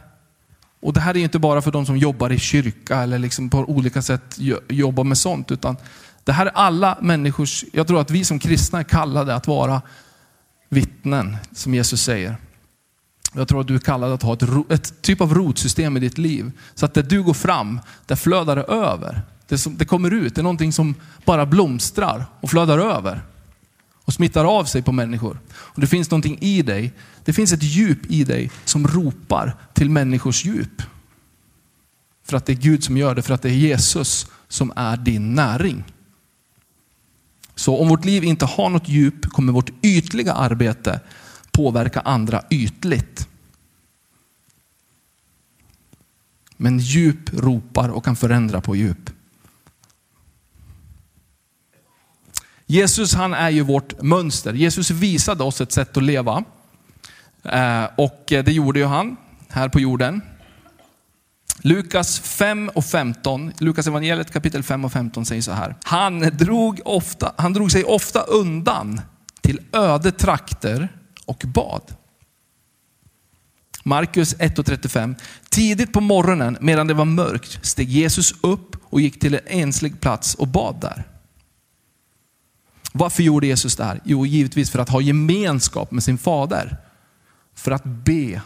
och 0.80 0.92
det 0.92 1.00
här 1.00 1.16
är 1.16 1.20
inte 1.20 1.38
bara 1.38 1.62
för 1.62 1.70
de 1.70 1.86
som 1.86 1.96
jobbar 1.96 2.32
i 2.32 2.38
kyrka 2.38 3.02
eller 3.02 3.18
liksom 3.18 3.50
på 3.50 3.58
olika 3.58 4.02
sätt 4.02 4.38
jobbar 4.68 5.04
med 5.04 5.18
sånt, 5.18 5.50
utan 5.50 5.76
det 6.24 6.32
här 6.32 6.46
är 6.46 6.50
alla 6.54 6.98
människors, 7.00 7.64
jag 7.72 7.86
tror 7.86 8.00
att 8.00 8.10
vi 8.10 8.24
som 8.24 8.38
kristna 8.38 8.78
är 8.78 8.84
kallade 8.84 9.34
att 9.34 9.46
vara 9.46 9.82
vittnen, 10.68 11.36
som 11.52 11.74
Jesus 11.74 12.02
säger. 12.02 12.36
Jag 13.32 13.48
tror 13.48 13.60
att 13.60 13.66
du 13.66 13.74
är 13.74 13.78
kallad 13.78 14.12
att 14.12 14.22
ha 14.22 14.34
ett, 14.34 14.70
ett 14.70 15.02
typ 15.02 15.20
av 15.20 15.34
rotsystem 15.34 15.96
i 15.96 16.00
ditt 16.00 16.18
liv. 16.18 16.52
Så 16.74 16.86
att 16.86 16.94
där 16.94 17.02
du 17.02 17.22
går 17.22 17.34
fram, 17.34 17.80
där 18.06 18.16
flödar 18.16 18.56
det 18.56 18.62
över. 18.62 19.22
Det, 19.48 19.58
som, 19.58 19.76
det 19.76 19.84
kommer 19.84 20.10
ut, 20.10 20.34
det 20.34 20.40
är 20.40 20.42
någonting 20.42 20.72
som 20.72 20.94
bara 21.24 21.46
blomstrar 21.46 22.26
och 22.40 22.50
flödar 22.50 22.78
över 22.78 23.22
och 24.06 24.12
smittar 24.12 24.44
av 24.44 24.64
sig 24.64 24.82
på 24.82 24.92
människor. 24.92 25.40
Och 25.52 25.80
det 25.80 25.86
finns 25.86 26.10
någonting 26.10 26.38
i 26.40 26.62
dig, 26.62 26.92
det 27.24 27.32
finns 27.32 27.52
ett 27.52 27.62
djup 27.62 28.10
i 28.10 28.24
dig 28.24 28.50
som 28.64 28.86
ropar 28.86 29.56
till 29.74 29.90
människors 29.90 30.44
djup. 30.44 30.82
För 32.24 32.36
att 32.36 32.46
det 32.46 32.52
är 32.52 32.56
Gud 32.56 32.84
som 32.84 32.96
gör 32.96 33.14
det, 33.14 33.22
för 33.22 33.34
att 33.34 33.42
det 33.42 33.48
är 33.48 33.54
Jesus 33.54 34.26
som 34.48 34.72
är 34.76 34.96
din 34.96 35.34
näring. 35.34 35.84
Så 37.54 37.78
om 37.78 37.88
vårt 37.88 38.04
liv 38.04 38.24
inte 38.24 38.44
har 38.44 38.70
något 38.70 38.88
djup 38.88 39.26
kommer 39.26 39.52
vårt 39.52 39.70
ytliga 39.82 40.32
arbete 40.32 41.00
påverka 41.50 42.00
andra 42.00 42.42
ytligt. 42.50 43.28
Men 46.56 46.78
djup 46.78 47.32
ropar 47.32 47.88
och 47.88 48.04
kan 48.04 48.16
förändra 48.16 48.60
på 48.60 48.76
djup. 48.76 49.10
Jesus 52.66 53.14
han 53.14 53.34
är 53.34 53.50
ju 53.50 53.62
vårt 53.62 54.02
mönster. 54.02 54.52
Jesus 54.52 54.90
visade 54.90 55.44
oss 55.44 55.60
ett 55.60 55.72
sätt 55.72 55.96
att 55.96 56.02
leva. 56.02 56.44
Eh, 57.44 57.84
och 57.96 58.32
eh, 58.32 58.44
det 58.44 58.52
gjorde 58.52 58.78
ju 58.78 58.86
han 58.86 59.16
här 59.48 59.68
på 59.68 59.80
jorden. 59.80 60.22
Lukas 61.58 62.20
5 62.20 62.70
och 62.74 62.84
15, 62.84 63.52
Lukas 63.58 63.86
evangeliet 63.86 64.30
kapitel 64.30 64.62
5 64.62 64.84
och 64.84 64.92
15 64.92 65.26
säger 65.26 65.42
så 65.42 65.52
här. 65.52 65.74
Han 65.82 66.20
drog, 66.20 66.80
ofta, 66.84 67.34
han 67.36 67.52
drog 67.52 67.72
sig 67.72 67.84
ofta 67.84 68.20
undan 68.20 69.00
till 69.40 69.60
öde 69.72 70.12
trakter 70.12 70.88
och 71.26 71.42
bad. 71.46 71.82
Markus 73.84 74.34
1 74.38 74.58
och 74.58 74.66
35. 74.66 75.14
Tidigt 75.48 75.92
på 75.92 76.00
morgonen 76.00 76.58
medan 76.60 76.86
det 76.86 76.94
var 76.94 77.04
mörkt 77.04 77.66
steg 77.66 77.88
Jesus 77.88 78.34
upp 78.40 78.76
och 78.84 79.00
gick 79.00 79.20
till 79.20 79.34
en 79.34 79.40
enslig 79.46 80.00
plats 80.00 80.34
och 80.34 80.48
bad 80.48 80.80
där. 80.80 81.04
Varför 82.96 83.22
gjorde 83.22 83.46
Jesus 83.46 83.76
det 83.76 83.84
här? 83.84 84.00
Jo, 84.04 84.26
givetvis 84.26 84.70
för 84.70 84.78
att 84.78 84.88
ha 84.88 85.00
gemenskap 85.00 85.90
med 85.90 86.02
sin 86.02 86.18
fader. 86.18 86.76
För 87.54 87.70
att 87.70 87.84
be. 87.84 88.42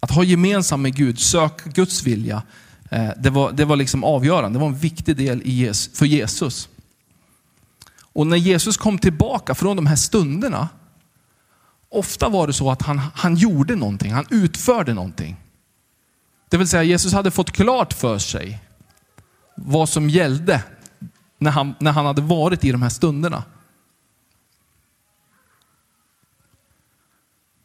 Att 0.00 0.10
ha 0.10 0.24
gemenskap 0.24 0.80
med 0.80 0.96
Gud, 0.96 1.18
söka 1.18 1.70
Guds 1.70 2.02
vilja. 2.02 2.42
Eh, 2.90 3.10
det 3.16 3.30
var, 3.30 3.52
det 3.52 3.64
var 3.64 3.76
liksom 3.76 4.04
avgörande. 4.04 4.58
Det 4.58 4.60
var 4.60 4.68
en 4.68 4.78
viktig 4.78 5.16
del 5.16 5.42
för 5.94 6.06
Jesus. 6.06 6.68
Och 8.14 8.26
när 8.26 8.36
Jesus 8.36 8.76
kom 8.76 8.98
tillbaka 8.98 9.54
från 9.54 9.76
de 9.76 9.86
här 9.86 9.96
stunderna, 9.96 10.68
ofta 11.88 12.28
var 12.28 12.46
det 12.46 12.52
så 12.52 12.70
att 12.70 12.82
han, 12.82 13.00
han 13.14 13.36
gjorde 13.36 13.76
någonting, 13.76 14.12
han 14.12 14.26
utförde 14.30 14.94
någonting. 14.94 15.36
Det 16.48 16.56
vill 16.56 16.68
säga 16.68 16.82
Jesus 16.82 17.12
hade 17.12 17.30
fått 17.30 17.50
klart 17.50 17.92
för 17.92 18.18
sig 18.18 18.60
vad 19.56 19.88
som 19.88 20.10
gällde 20.10 20.62
när 21.44 21.50
han, 21.50 21.74
när 21.78 21.92
han 21.92 22.06
hade 22.06 22.22
varit 22.22 22.64
i 22.64 22.72
de 22.72 22.82
här 22.82 22.88
stunderna. 22.88 23.44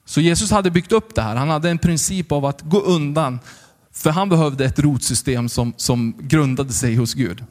Så 0.06 0.22
Jesus 0.22 0.52
hade 0.52 0.72
byggt 0.72 0.92
upp 0.92 1.16
det 1.16 1.22
här. 1.22 1.36
Han 1.36 1.50
hade 1.50 1.70
en 1.70 1.78
princip 1.78 2.32
av 2.32 2.46
att 2.46 2.62
gå 2.62 2.80
undan. 2.80 3.40
För 3.92 4.10
han 4.10 4.30
behövde 4.30 4.66
ett 4.66 4.80
rotsystem 4.80 5.50
som, 5.50 5.74
som 5.78 6.16
grundade 6.20 6.74
sig 6.74 6.96
hos 6.96 7.14
Gud. 7.14 7.44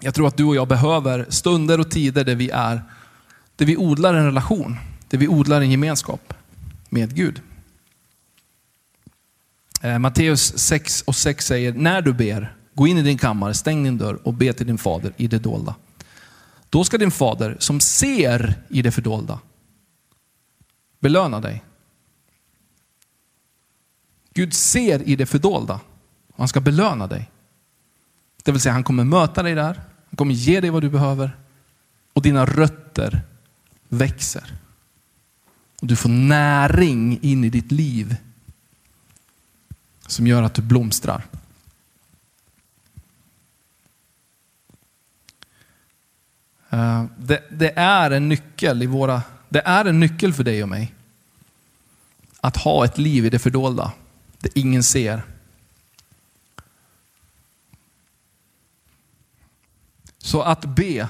Jag 0.00 0.14
tror 0.14 0.26
att 0.26 0.36
du 0.36 0.44
och 0.44 0.56
jag 0.56 0.68
behöver 0.68 1.26
stunder 1.28 1.80
och 1.80 1.90
tider 1.90 2.24
där 2.24 2.34
vi 2.34 2.50
är, 2.50 2.82
där 3.56 3.66
vi 3.66 3.76
odlar 3.76 4.14
en 4.14 4.24
relation. 4.24 4.76
Där 5.08 5.18
vi 5.18 5.28
odlar 5.28 5.60
en 5.60 5.70
gemenskap 5.70 6.34
med 6.88 7.14
Gud. 7.14 7.42
Eh, 9.82 9.98
Matteus 9.98 10.58
6 10.58 11.02
och 11.02 11.16
6 11.16 11.46
säger, 11.46 11.72
när 11.72 12.02
du 12.02 12.12
ber, 12.12 12.56
Gå 12.74 12.86
in 12.86 12.98
i 12.98 13.02
din 13.02 13.18
kammare, 13.18 13.54
stäng 13.54 13.84
din 13.84 13.98
dörr 13.98 14.18
och 14.22 14.34
be 14.34 14.52
till 14.52 14.66
din 14.66 14.78
fader 14.78 15.12
i 15.16 15.26
det 15.26 15.38
dolda. 15.38 15.74
Då 16.70 16.84
ska 16.84 16.98
din 16.98 17.10
fader 17.10 17.56
som 17.60 17.80
ser 17.80 18.62
i 18.68 18.82
det 18.82 18.90
fördolda 18.90 19.38
belöna 21.02 21.40
dig. 21.40 21.64
Gud 24.34 24.54
ser 24.54 25.08
i 25.08 25.16
det 25.16 25.26
fördolda 25.26 25.80
och 26.28 26.38
han 26.38 26.48
ska 26.48 26.60
belöna 26.60 27.06
dig. 27.06 27.30
Det 28.42 28.52
vill 28.52 28.60
säga 28.60 28.72
han 28.72 28.84
kommer 28.84 29.04
möta 29.04 29.42
dig 29.42 29.54
där, 29.54 29.74
han 30.08 30.16
kommer 30.16 30.34
ge 30.34 30.60
dig 30.60 30.70
vad 30.70 30.82
du 30.82 30.90
behöver 30.90 31.36
och 32.12 32.22
dina 32.22 32.46
rötter 32.46 33.20
växer. 33.88 34.56
Och 35.80 35.86
du 35.86 35.96
får 35.96 36.08
näring 36.08 37.18
in 37.22 37.44
i 37.44 37.50
ditt 37.50 37.72
liv 37.72 38.16
som 40.06 40.26
gör 40.26 40.42
att 40.42 40.54
du 40.54 40.62
blomstrar. 40.62 41.24
Eh, 46.72 47.04
det, 47.18 47.42
det, 47.50 47.72
är 47.76 48.10
en 48.10 48.28
nyckel 48.28 48.82
i 48.82 48.86
våra, 48.86 49.22
det 49.48 49.62
är 49.64 49.84
en 49.84 50.00
nyckel 50.00 50.32
för 50.32 50.44
dig 50.44 50.62
och 50.62 50.68
mig. 50.68 50.94
Att 52.40 52.56
ha 52.56 52.84
ett 52.84 52.98
liv 52.98 53.26
i 53.26 53.30
det 53.30 53.38
fördolda, 53.38 53.92
det 54.38 54.58
ingen 54.58 54.82
ser. 54.82 55.22
Så 60.18 60.42
att 60.42 60.64
be, 60.64 61.08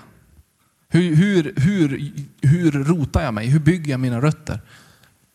hur, 0.88 1.16
hur, 1.16 1.54
hur, 1.56 2.12
hur 2.40 2.70
rotar 2.72 3.22
jag 3.22 3.34
mig? 3.34 3.46
Hur 3.46 3.60
bygger 3.60 3.90
jag 3.90 4.00
mina 4.00 4.20
rötter? 4.20 4.60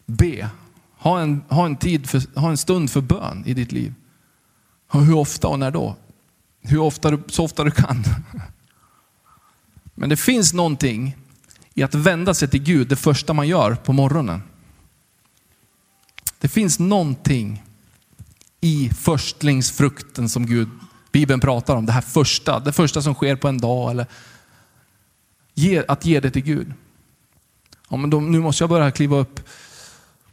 Be. 0.05 0.49
Ha 0.97 1.21
en, 1.21 1.41
ha 1.49 1.65
en, 1.65 1.75
tid 1.75 2.09
för, 2.09 2.39
ha 2.39 2.49
en 2.49 2.57
stund 2.57 2.91
för 2.91 3.01
bön 3.01 3.43
i 3.45 3.53
ditt 3.53 3.71
liv. 3.71 3.93
Hur 4.91 5.15
ofta 5.15 5.47
och 5.47 5.59
när 5.59 5.71
då? 5.71 5.95
Hur 6.61 6.79
ofta, 6.79 7.19
så 7.27 7.43
ofta 7.43 7.63
du 7.63 7.71
kan. 7.71 8.03
Men 9.99 10.09
det 10.09 10.17
finns 10.17 10.53
någonting 10.53 11.17
i 11.73 11.83
att 11.83 11.95
vända 11.95 12.33
sig 12.33 12.47
till 12.47 12.63
Gud 12.63 12.87
det 12.87 12.95
första 12.95 13.33
man 13.33 13.47
gör 13.47 13.75
på 13.75 13.93
morgonen. 13.93 14.41
Det 16.39 16.47
finns 16.47 16.79
någonting 16.79 17.63
i 18.61 18.89
förstlingsfrukten 18.89 20.29
som 20.29 20.45
Gud, 20.45 20.69
Bibeln 21.11 21.39
pratar 21.39 21.75
om. 21.75 21.85
Det 21.85 21.91
här 21.91 22.01
första, 22.01 22.59
det 22.59 22.73
första 22.73 23.01
som 23.01 23.13
sker 23.13 23.35
på 23.35 23.47
en 23.47 23.57
dag. 23.57 23.91
Eller 23.91 24.05
att 25.87 26.05
ge 26.05 26.19
det 26.19 26.31
till 26.31 26.43
Gud. 26.43 26.73
Ja, 27.89 27.97
men 27.97 28.09
då, 28.09 28.19
nu 28.19 28.39
måste 28.39 28.63
jag 28.63 28.69
börja 28.69 28.91
kliva 28.91 29.17
upp 29.17 29.39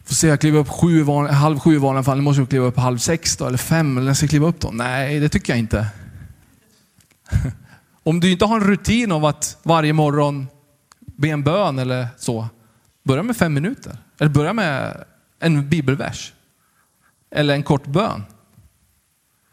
Får 0.04 0.14
se, 0.14 0.26
jag 0.26 0.40
kliver 0.40 0.58
upp 0.58 0.68
sju, 0.68 1.02
van, 1.02 1.26
halv 1.26 1.58
sju 1.58 1.74
i 1.74 1.78
vanliga 1.78 2.02
fall. 2.02 2.16
Nu 2.16 2.22
måste 2.22 2.40
jag 2.40 2.48
kliva 2.48 2.66
upp 2.66 2.76
halv 2.76 2.98
sex 2.98 3.36
då, 3.36 3.46
eller 3.46 3.58
fem, 3.58 3.96
eller 3.96 4.06
när 4.06 4.14
ska 4.14 4.28
kliva 4.28 4.48
upp 4.48 4.60
då? 4.60 4.70
Nej, 4.70 5.20
det 5.20 5.28
tycker 5.28 5.52
jag 5.52 5.58
inte. 5.58 5.86
Om 8.04 8.20
du 8.20 8.30
inte 8.32 8.44
har 8.44 8.60
en 8.60 8.66
rutin 8.66 9.12
av 9.12 9.24
att 9.24 9.58
varje 9.62 9.92
morgon 9.92 10.46
be 11.00 11.28
en 11.28 11.42
bön 11.42 11.78
eller 11.78 12.08
så, 12.18 12.48
börja 13.02 13.22
med 13.22 13.36
fem 13.36 13.54
minuter. 13.54 13.98
Eller 14.18 14.30
börja 14.30 14.52
med 14.52 15.04
en 15.40 15.68
bibelvers. 15.68 16.32
Eller 17.30 17.54
en 17.54 17.62
kort 17.62 17.86
bön. 17.86 18.22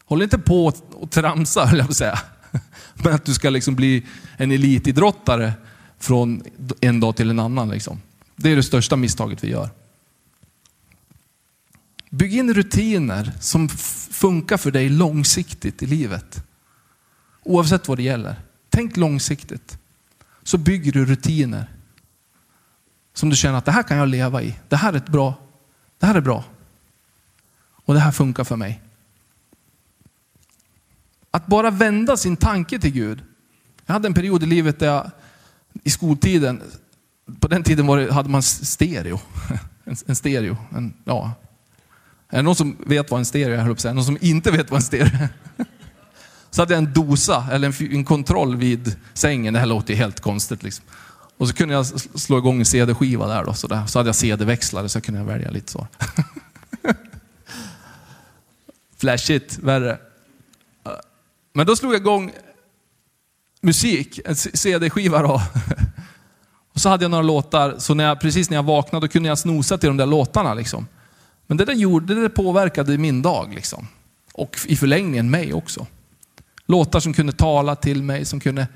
Håll 0.04 0.22
inte 0.22 0.38
på 0.38 0.72
och 0.90 1.10
tramsa, 1.10 1.64
höll 1.64 1.78
jag 1.78 1.86
på 1.86 1.90
att 1.90 1.96
säga. 1.96 2.18
Men 2.94 3.14
att 3.14 3.24
du 3.24 3.34
ska 3.34 3.50
liksom 3.50 3.74
bli 3.74 4.06
en 4.36 4.52
elitidrottare 4.52 5.52
från 5.98 6.42
en 6.80 7.00
dag 7.00 7.16
till 7.16 7.30
en 7.30 7.38
annan. 7.38 7.68
Liksom. 7.68 8.00
Det 8.36 8.50
är 8.50 8.56
det 8.56 8.62
största 8.62 8.96
misstaget 8.96 9.44
vi 9.44 9.50
gör. 9.50 9.70
Bygg 12.10 12.34
in 12.34 12.54
rutiner 12.54 13.32
som 13.40 13.68
funkar 14.10 14.56
för 14.56 14.70
dig 14.70 14.88
långsiktigt 14.88 15.82
i 15.82 15.86
livet. 15.86 16.44
Oavsett 17.42 17.88
vad 17.88 17.98
det 17.98 18.02
gäller. 18.02 18.36
Tänk 18.70 18.96
långsiktigt. 18.96 19.78
Så 20.42 20.58
bygger 20.58 20.92
du 20.92 21.04
rutiner. 21.04 21.70
Som 23.14 23.30
du 23.30 23.36
känner 23.36 23.58
att 23.58 23.64
det 23.64 23.72
här 23.72 23.82
kan 23.82 23.96
jag 23.96 24.08
leva 24.08 24.42
i. 24.42 24.58
Det 24.68 24.76
här 24.76 24.92
är, 24.92 24.96
ett 24.96 25.08
bra, 25.08 25.34
det 25.98 26.06
här 26.06 26.14
är 26.14 26.20
bra. 26.20 26.44
Och 27.84 27.94
det 27.94 28.00
här 28.00 28.12
funkar 28.12 28.44
för 28.44 28.56
mig. 28.56 28.82
Att 31.30 31.46
bara 31.46 31.70
vända 31.70 32.16
sin 32.16 32.36
tanke 32.36 32.78
till 32.78 32.92
Gud. 32.92 33.22
Jag 33.86 33.92
hade 33.92 34.08
en 34.08 34.14
period 34.14 34.42
i 34.42 34.46
livet 34.46 34.78
där 34.78 34.86
jag 34.86 35.10
i 35.84 35.90
skoltiden, 35.90 36.62
på 37.40 37.48
den 37.48 37.62
tiden 37.62 37.86
var 37.86 37.98
det, 37.98 38.12
hade 38.12 38.28
man 38.28 38.42
stereo. 38.42 39.20
En, 39.84 39.96
en 40.06 40.16
stereo. 40.16 40.56
En, 40.76 40.94
ja. 41.04 41.32
Är 42.28 42.36
det 42.36 42.42
någon 42.42 42.56
som 42.56 42.76
vet 42.86 43.10
vad 43.10 43.18
en 43.18 43.24
stereo 43.24 43.54
är? 43.54 43.94
Någon 43.94 44.04
som 44.04 44.18
inte 44.20 44.50
vet 44.50 44.70
vad 44.70 44.78
en 44.78 44.82
stereo 44.82 45.06
är? 45.06 45.28
Så 46.54 46.62
hade 46.62 46.74
jag 46.74 46.78
en 46.78 46.92
dosa, 46.92 47.46
eller 47.52 47.68
en, 47.68 47.92
en 47.92 48.04
kontroll 48.04 48.56
vid 48.56 48.96
sängen. 49.14 49.54
Det 49.54 49.60
här 49.60 49.66
låter 49.66 49.90
ju 49.94 49.98
helt 49.98 50.20
konstigt. 50.20 50.62
Liksom. 50.62 50.84
Och 51.36 51.48
så 51.48 51.54
kunde 51.54 51.74
jag 51.74 51.86
slå 51.86 52.38
igång 52.38 52.58
en 52.58 52.64
CD-skiva 52.64 53.26
där. 53.26 53.44
Då, 53.44 53.54
så, 53.54 53.66
där. 53.66 53.86
så 53.86 53.98
hade 53.98 54.08
jag 54.08 54.16
CD-växlare 54.16 54.88
så 54.88 54.96
jag 54.96 55.04
kunde 55.04 55.24
välja 55.24 55.50
lite 55.50 55.72
så. 55.72 55.86
Flashigt, 58.96 59.58
värre. 59.58 59.90
Eh, 60.84 60.92
men 61.52 61.66
då 61.66 61.76
slog 61.76 61.94
jag 61.94 62.00
igång 62.00 62.32
musik, 63.60 64.20
en 64.24 64.36
CD-skiva 64.36 65.22
då. 65.22 65.42
Och 66.74 66.80
så 66.80 66.88
hade 66.88 67.04
jag 67.04 67.10
några 67.10 67.22
låtar, 67.22 67.74
så 67.78 67.94
när 67.94 68.04
jag, 68.04 68.20
precis 68.20 68.50
när 68.50 68.56
jag 68.56 68.62
vaknade 68.62 69.06
då 69.06 69.10
kunde 69.12 69.28
jag 69.28 69.38
snosa 69.38 69.78
till 69.78 69.88
de 69.88 69.96
där 69.96 70.06
låtarna. 70.06 70.54
Liksom. 70.54 70.86
Men 71.46 71.56
det 71.56 71.64
där, 71.64 71.74
gjorde, 71.74 72.14
det 72.14 72.20
där 72.20 72.28
påverkade 72.28 72.98
min 72.98 73.22
dag. 73.22 73.54
Liksom. 73.54 73.88
Och 74.32 74.58
i 74.66 74.76
förlängningen 74.76 75.30
mig 75.30 75.52
också. 75.52 75.86
Låtar 76.72 77.00
som 77.00 77.12
kunde 77.12 77.32
tala 77.32 77.76
till 77.76 78.02
mig, 78.02 78.24
som 78.24 78.40
kunde 78.40 78.68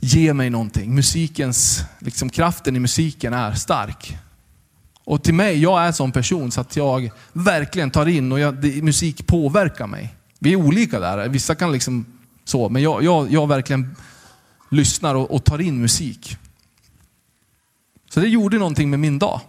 ge 0.00 0.34
mig 0.34 0.50
någonting. 0.50 0.94
Musikens, 0.94 1.84
liksom 1.98 2.30
kraften 2.30 2.76
i 2.76 2.80
musiken 2.80 3.34
är 3.34 3.52
stark. 3.52 4.18
Och 5.04 5.24
till 5.24 5.34
mig, 5.34 5.62
jag 5.62 5.82
är 5.82 5.86
en 5.86 5.92
sån 5.92 6.12
person 6.12 6.50
så 6.50 6.60
att 6.60 6.76
jag 6.76 7.10
verkligen 7.32 7.90
tar 7.90 8.06
in 8.06 8.32
och 8.32 8.40
jag, 8.40 8.54
det, 8.54 8.82
musik 8.82 9.26
påverkar 9.26 9.86
mig. 9.86 10.14
Vi 10.38 10.52
är 10.52 10.56
olika 10.56 11.00
där. 11.00 11.28
Vissa 11.28 11.54
kan 11.54 11.72
liksom 11.72 12.06
så, 12.44 12.68
men 12.68 12.82
jag, 12.82 13.02
jag, 13.02 13.32
jag 13.32 13.46
verkligen 13.46 13.96
lyssnar 14.70 15.14
och, 15.14 15.30
och 15.34 15.44
tar 15.44 15.60
in 15.60 15.80
musik. 15.80 16.36
Så 18.10 18.20
det 18.20 18.28
gjorde 18.28 18.58
någonting 18.58 18.90
med 18.90 19.00
min 19.00 19.18
dag. 19.18 19.40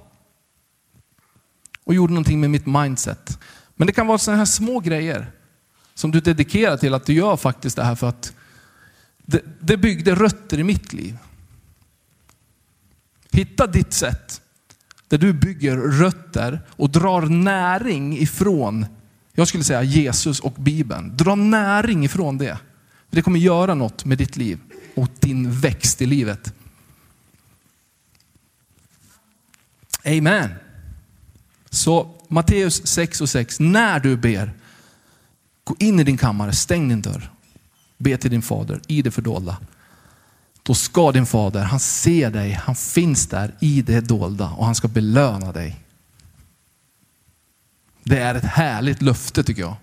Och 1.83 1.93
gjorde 1.93 2.13
någonting 2.13 2.39
med 2.39 2.49
mitt 2.49 2.65
mindset. 2.65 3.39
Men 3.75 3.87
det 3.87 3.93
kan 3.93 4.07
vara 4.07 4.17
sådana 4.17 4.37
här 4.37 4.45
små 4.45 4.79
grejer 4.79 5.31
som 5.93 6.11
du 6.11 6.19
dedikerar 6.19 6.77
till 6.77 6.93
att 6.93 7.05
du 7.05 7.13
gör 7.13 7.37
faktiskt 7.37 7.75
det 7.75 7.83
här 7.83 7.95
för 7.95 8.09
att 8.09 8.33
det, 9.17 9.41
det 9.59 9.77
byggde 9.77 10.15
rötter 10.15 10.59
i 10.59 10.63
mitt 10.63 10.93
liv. 10.93 11.17
Hitta 13.31 13.67
ditt 13.67 13.93
sätt 13.93 14.41
där 15.07 15.17
du 15.17 15.33
bygger 15.33 15.77
rötter 15.77 16.61
och 16.69 16.89
drar 16.89 17.21
näring 17.21 18.17
ifrån, 18.17 18.85
jag 19.33 19.47
skulle 19.47 19.63
säga 19.63 19.83
Jesus 19.83 20.39
och 20.39 20.53
Bibeln. 20.53 21.17
Dra 21.17 21.35
näring 21.35 22.05
ifrån 22.05 22.37
det. 22.37 22.57
Det 23.09 23.21
kommer 23.21 23.39
göra 23.39 23.73
något 23.73 24.05
med 24.05 24.17
ditt 24.17 24.37
liv 24.37 24.59
och 24.95 25.07
din 25.19 25.51
växt 25.51 26.01
i 26.01 26.05
livet. 26.05 26.53
Amen. 30.05 30.49
Så 31.69 32.15
Matteus 32.27 32.87
6 32.87 33.21
och 33.21 33.29
6. 33.29 33.59
När 33.59 33.99
du 33.99 34.17
ber, 34.17 34.53
gå 35.63 35.75
in 35.79 35.99
i 35.99 36.03
din 36.03 36.17
kammare, 36.17 36.53
stäng 36.53 36.89
din 36.89 37.01
dörr. 37.01 37.31
Be 37.97 38.17
till 38.17 38.31
din 38.31 38.41
fader 38.41 38.81
i 38.87 39.01
det 39.01 39.11
fördolda. 39.11 39.57
Då 40.63 40.73
ska 40.73 41.11
din 41.11 41.25
fader, 41.25 41.63
han 41.63 41.79
ser 41.79 42.31
dig, 42.31 42.51
han 42.51 42.75
finns 42.75 43.27
där 43.27 43.55
i 43.59 43.81
det 43.81 44.01
dolda 44.01 44.49
och 44.49 44.65
han 44.65 44.75
ska 44.75 44.87
belöna 44.87 45.51
dig. 45.51 45.79
Det 48.03 48.19
är 48.19 48.35
ett 48.35 48.45
härligt 48.45 49.01
löfte 49.01 49.43
tycker 49.43 49.61
jag. 49.61 49.75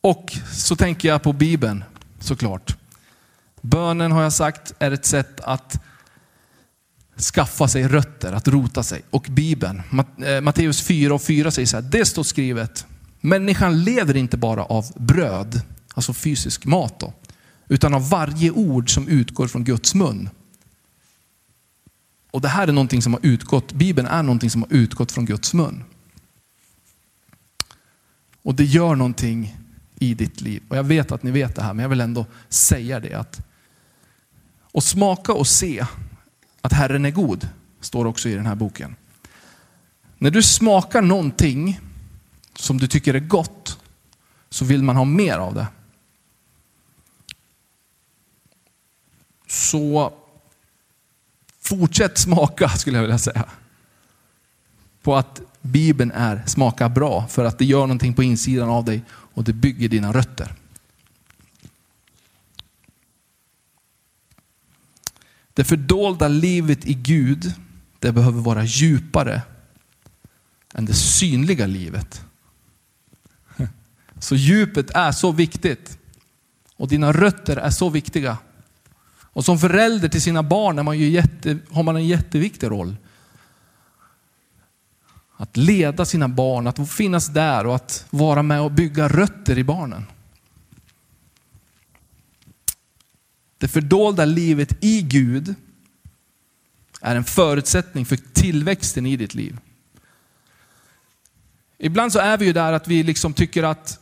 Och 0.00 0.32
så 0.52 0.76
tänker 0.76 1.08
jag 1.08 1.22
på 1.22 1.32
Bibeln 1.32 1.84
såklart. 2.20 2.76
Bönen 3.60 4.12
har 4.12 4.22
jag 4.22 4.32
sagt 4.32 4.74
är 4.78 4.90
ett 4.90 5.04
sätt 5.04 5.40
att 5.40 5.80
skaffa 7.22 7.68
sig 7.68 7.88
rötter, 7.88 8.32
att 8.32 8.48
rota 8.48 8.82
sig. 8.82 9.02
Och 9.10 9.26
Bibeln, 9.30 9.82
eh, 10.24 10.40
Matteus 10.40 10.80
4 10.82 11.14
och 11.14 11.22
4 11.22 11.50
säger 11.50 11.66
så 11.66 11.76
här, 11.76 11.82
det 11.82 12.04
står 12.04 12.22
skrivet, 12.22 12.86
människan 13.20 13.84
lever 13.84 14.16
inte 14.16 14.36
bara 14.36 14.64
av 14.64 14.86
bröd, 14.96 15.60
alltså 15.94 16.12
fysisk 16.12 16.64
mat 16.64 17.00
då, 17.00 17.12
utan 17.68 17.94
av 17.94 18.08
varje 18.08 18.50
ord 18.50 18.94
som 18.94 19.08
utgår 19.08 19.46
från 19.46 19.64
Guds 19.64 19.94
mun. 19.94 20.28
Och 22.30 22.40
det 22.40 22.48
här 22.48 22.68
är 22.68 22.72
någonting 22.72 23.02
som 23.02 23.12
har 23.12 23.20
utgått, 23.22 23.72
Bibeln 23.72 24.08
är 24.08 24.22
någonting 24.22 24.50
som 24.50 24.62
har 24.62 24.72
utgått 24.72 25.12
från 25.12 25.24
Guds 25.24 25.54
mun. 25.54 25.84
Och 28.42 28.54
det 28.54 28.64
gör 28.64 28.94
någonting 28.94 29.56
i 29.98 30.14
ditt 30.14 30.40
liv. 30.40 30.62
Och 30.68 30.76
jag 30.76 30.84
vet 30.84 31.12
att 31.12 31.22
ni 31.22 31.30
vet 31.30 31.56
det 31.56 31.62
här, 31.62 31.74
men 31.74 31.82
jag 31.82 31.88
vill 31.90 32.00
ändå 32.00 32.26
säga 32.48 33.00
det. 33.00 33.14
att 33.14 33.40
Och 34.72 34.84
smaka 34.84 35.32
och 35.32 35.46
se 35.46 35.84
att 36.60 36.72
Herren 36.72 37.04
är 37.04 37.10
god, 37.10 37.48
står 37.80 38.04
också 38.04 38.28
i 38.28 38.34
den 38.34 38.46
här 38.46 38.54
boken. 38.54 38.96
När 40.18 40.30
du 40.30 40.42
smakar 40.42 41.02
någonting 41.02 41.80
som 42.56 42.78
du 42.78 42.86
tycker 42.88 43.14
är 43.14 43.20
gott, 43.20 43.78
så 44.50 44.64
vill 44.64 44.82
man 44.82 44.96
ha 44.96 45.04
mer 45.04 45.38
av 45.38 45.54
det. 45.54 45.66
Så 49.46 50.12
fortsätt 51.60 52.18
smaka, 52.18 52.68
skulle 52.68 52.96
jag 52.96 53.02
vilja 53.02 53.18
säga. 53.18 53.44
På 55.02 55.16
att 55.16 55.40
Bibeln 55.60 56.10
är, 56.10 56.42
smakar 56.46 56.88
bra, 56.88 57.26
för 57.26 57.44
att 57.44 57.58
det 57.58 57.64
gör 57.64 57.80
någonting 57.80 58.14
på 58.14 58.22
insidan 58.22 58.68
av 58.68 58.84
dig 58.84 59.02
och 59.10 59.44
det 59.44 59.52
bygger 59.52 59.88
dina 59.88 60.12
rötter. 60.12 60.54
Det 65.54 65.64
fördolda 65.64 66.28
livet 66.28 66.86
i 66.86 66.94
Gud, 66.94 67.54
det 67.98 68.12
behöver 68.12 68.40
vara 68.40 68.64
djupare 68.64 69.42
än 70.74 70.84
det 70.84 70.94
synliga 70.94 71.66
livet. 71.66 72.24
Så 74.18 74.34
djupet 74.34 74.90
är 74.90 75.12
så 75.12 75.32
viktigt. 75.32 75.98
Och 76.76 76.88
dina 76.88 77.12
rötter 77.12 77.56
är 77.56 77.70
så 77.70 77.88
viktiga. 77.88 78.38
Och 79.32 79.44
som 79.44 79.58
förälder 79.58 80.08
till 80.08 80.22
sina 80.22 80.42
barn 80.42 80.78
är 80.78 80.82
man 80.82 80.98
ju 80.98 81.08
jätte, 81.08 81.58
har 81.70 81.82
man 81.82 81.96
en 81.96 82.06
jätteviktig 82.06 82.70
roll. 82.70 82.96
Att 85.36 85.56
leda 85.56 86.04
sina 86.04 86.28
barn, 86.28 86.66
att 86.66 86.90
finnas 86.90 87.26
där 87.26 87.66
och 87.66 87.74
att 87.74 88.06
vara 88.10 88.42
med 88.42 88.60
och 88.60 88.72
bygga 88.72 89.08
rötter 89.08 89.58
i 89.58 89.64
barnen. 89.64 90.04
Det 93.60 93.68
fördolda 93.68 94.24
livet 94.24 94.84
i 94.84 95.02
Gud 95.02 95.54
är 97.00 97.16
en 97.16 97.24
förutsättning 97.24 98.06
för 98.06 98.16
tillväxten 98.32 99.06
i 99.06 99.16
ditt 99.16 99.34
liv. 99.34 99.58
Ibland 101.78 102.12
så 102.12 102.18
är 102.18 102.38
vi 102.38 102.46
ju 102.46 102.52
där 102.52 102.72
att 102.72 102.88
vi 102.88 103.02
liksom 103.02 103.32
tycker 103.32 103.62
att 103.62 103.98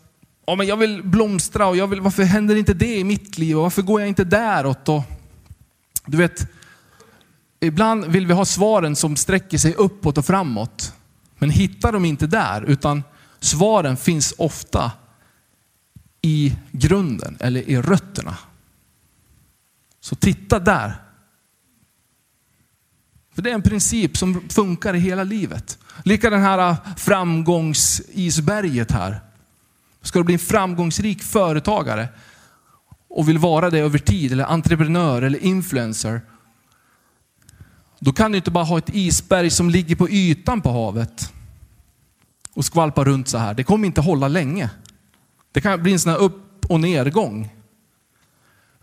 ja, 0.46 0.54
men 0.54 0.66
jag 0.66 0.76
vill 0.76 1.02
blomstra 1.02 1.66
och 1.66 1.76
jag 1.76 1.86
vill, 1.86 2.00
varför 2.00 2.22
händer 2.22 2.56
inte 2.56 2.74
det 2.74 2.96
i 2.96 3.04
mitt 3.04 3.38
liv 3.38 3.56
och 3.56 3.62
varför 3.62 3.82
går 3.82 4.00
jag 4.00 4.08
inte 4.08 4.24
däråt? 4.24 4.88
Och, 4.88 5.02
du 6.06 6.16
vet, 6.16 6.46
ibland 7.60 8.04
vill 8.04 8.26
vi 8.26 8.32
ha 8.32 8.44
svaren 8.44 8.96
som 8.96 9.16
sträcker 9.16 9.58
sig 9.58 9.74
uppåt 9.74 10.18
och 10.18 10.26
framåt. 10.26 10.92
Men 11.38 11.50
hittar 11.50 11.92
de 11.92 12.04
inte 12.04 12.26
där, 12.26 12.62
utan 12.62 13.02
svaren 13.40 13.96
finns 13.96 14.34
ofta 14.38 14.92
i 16.22 16.56
grunden 16.72 17.36
eller 17.40 17.60
i 17.60 17.76
rötterna. 17.82 18.36
Så 20.00 20.16
titta 20.16 20.58
där. 20.58 20.94
För 23.34 23.42
det 23.42 23.50
är 23.50 23.54
en 23.54 23.62
princip 23.62 24.16
som 24.16 24.48
funkar 24.48 24.94
i 24.94 24.98
hela 24.98 25.24
livet. 25.24 25.78
Lika 26.04 26.30
den 26.30 26.42
här 26.42 26.70
äh, 26.70 26.76
framgångsisberget 26.96 28.90
här. 28.90 29.20
Ska 30.02 30.18
du 30.18 30.24
bli 30.24 30.34
en 30.34 30.38
framgångsrik 30.38 31.22
företagare 31.22 32.08
och 33.08 33.28
vill 33.28 33.38
vara 33.38 33.70
det 33.70 33.78
över 33.78 33.98
tid, 33.98 34.32
eller 34.32 34.44
entreprenör 34.44 35.22
eller 35.22 35.38
influencer. 35.38 36.20
Då 37.98 38.12
kan 38.12 38.32
du 38.32 38.38
inte 38.38 38.50
bara 38.50 38.64
ha 38.64 38.78
ett 38.78 38.94
isberg 38.94 39.50
som 39.50 39.70
ligger 39.70 39.96
på 39.96 40.08
ytan 40.10 40.60
på 40.60 40.70
havet 40.72 41.32
och 42.54 42.64
skvalpar 42.64 43.04
runt 43.04 43.28
så 43.28 43.38
här. 43.38 43.54
Det 43.54 43.64
kommer 43.64 43.86
inte 43.86 44.00
hålla 44.00 44.28
länge. 44.28 44.70
Det 45.52 45.60
kan 45.60 45.82
bli 45.82 45.92
en 45.92 46.00
sån 46.00 46.12
här 46.12 46.18
upp 46.18 46.64
och 46.68 46.80
nedgång. 46.80 47.54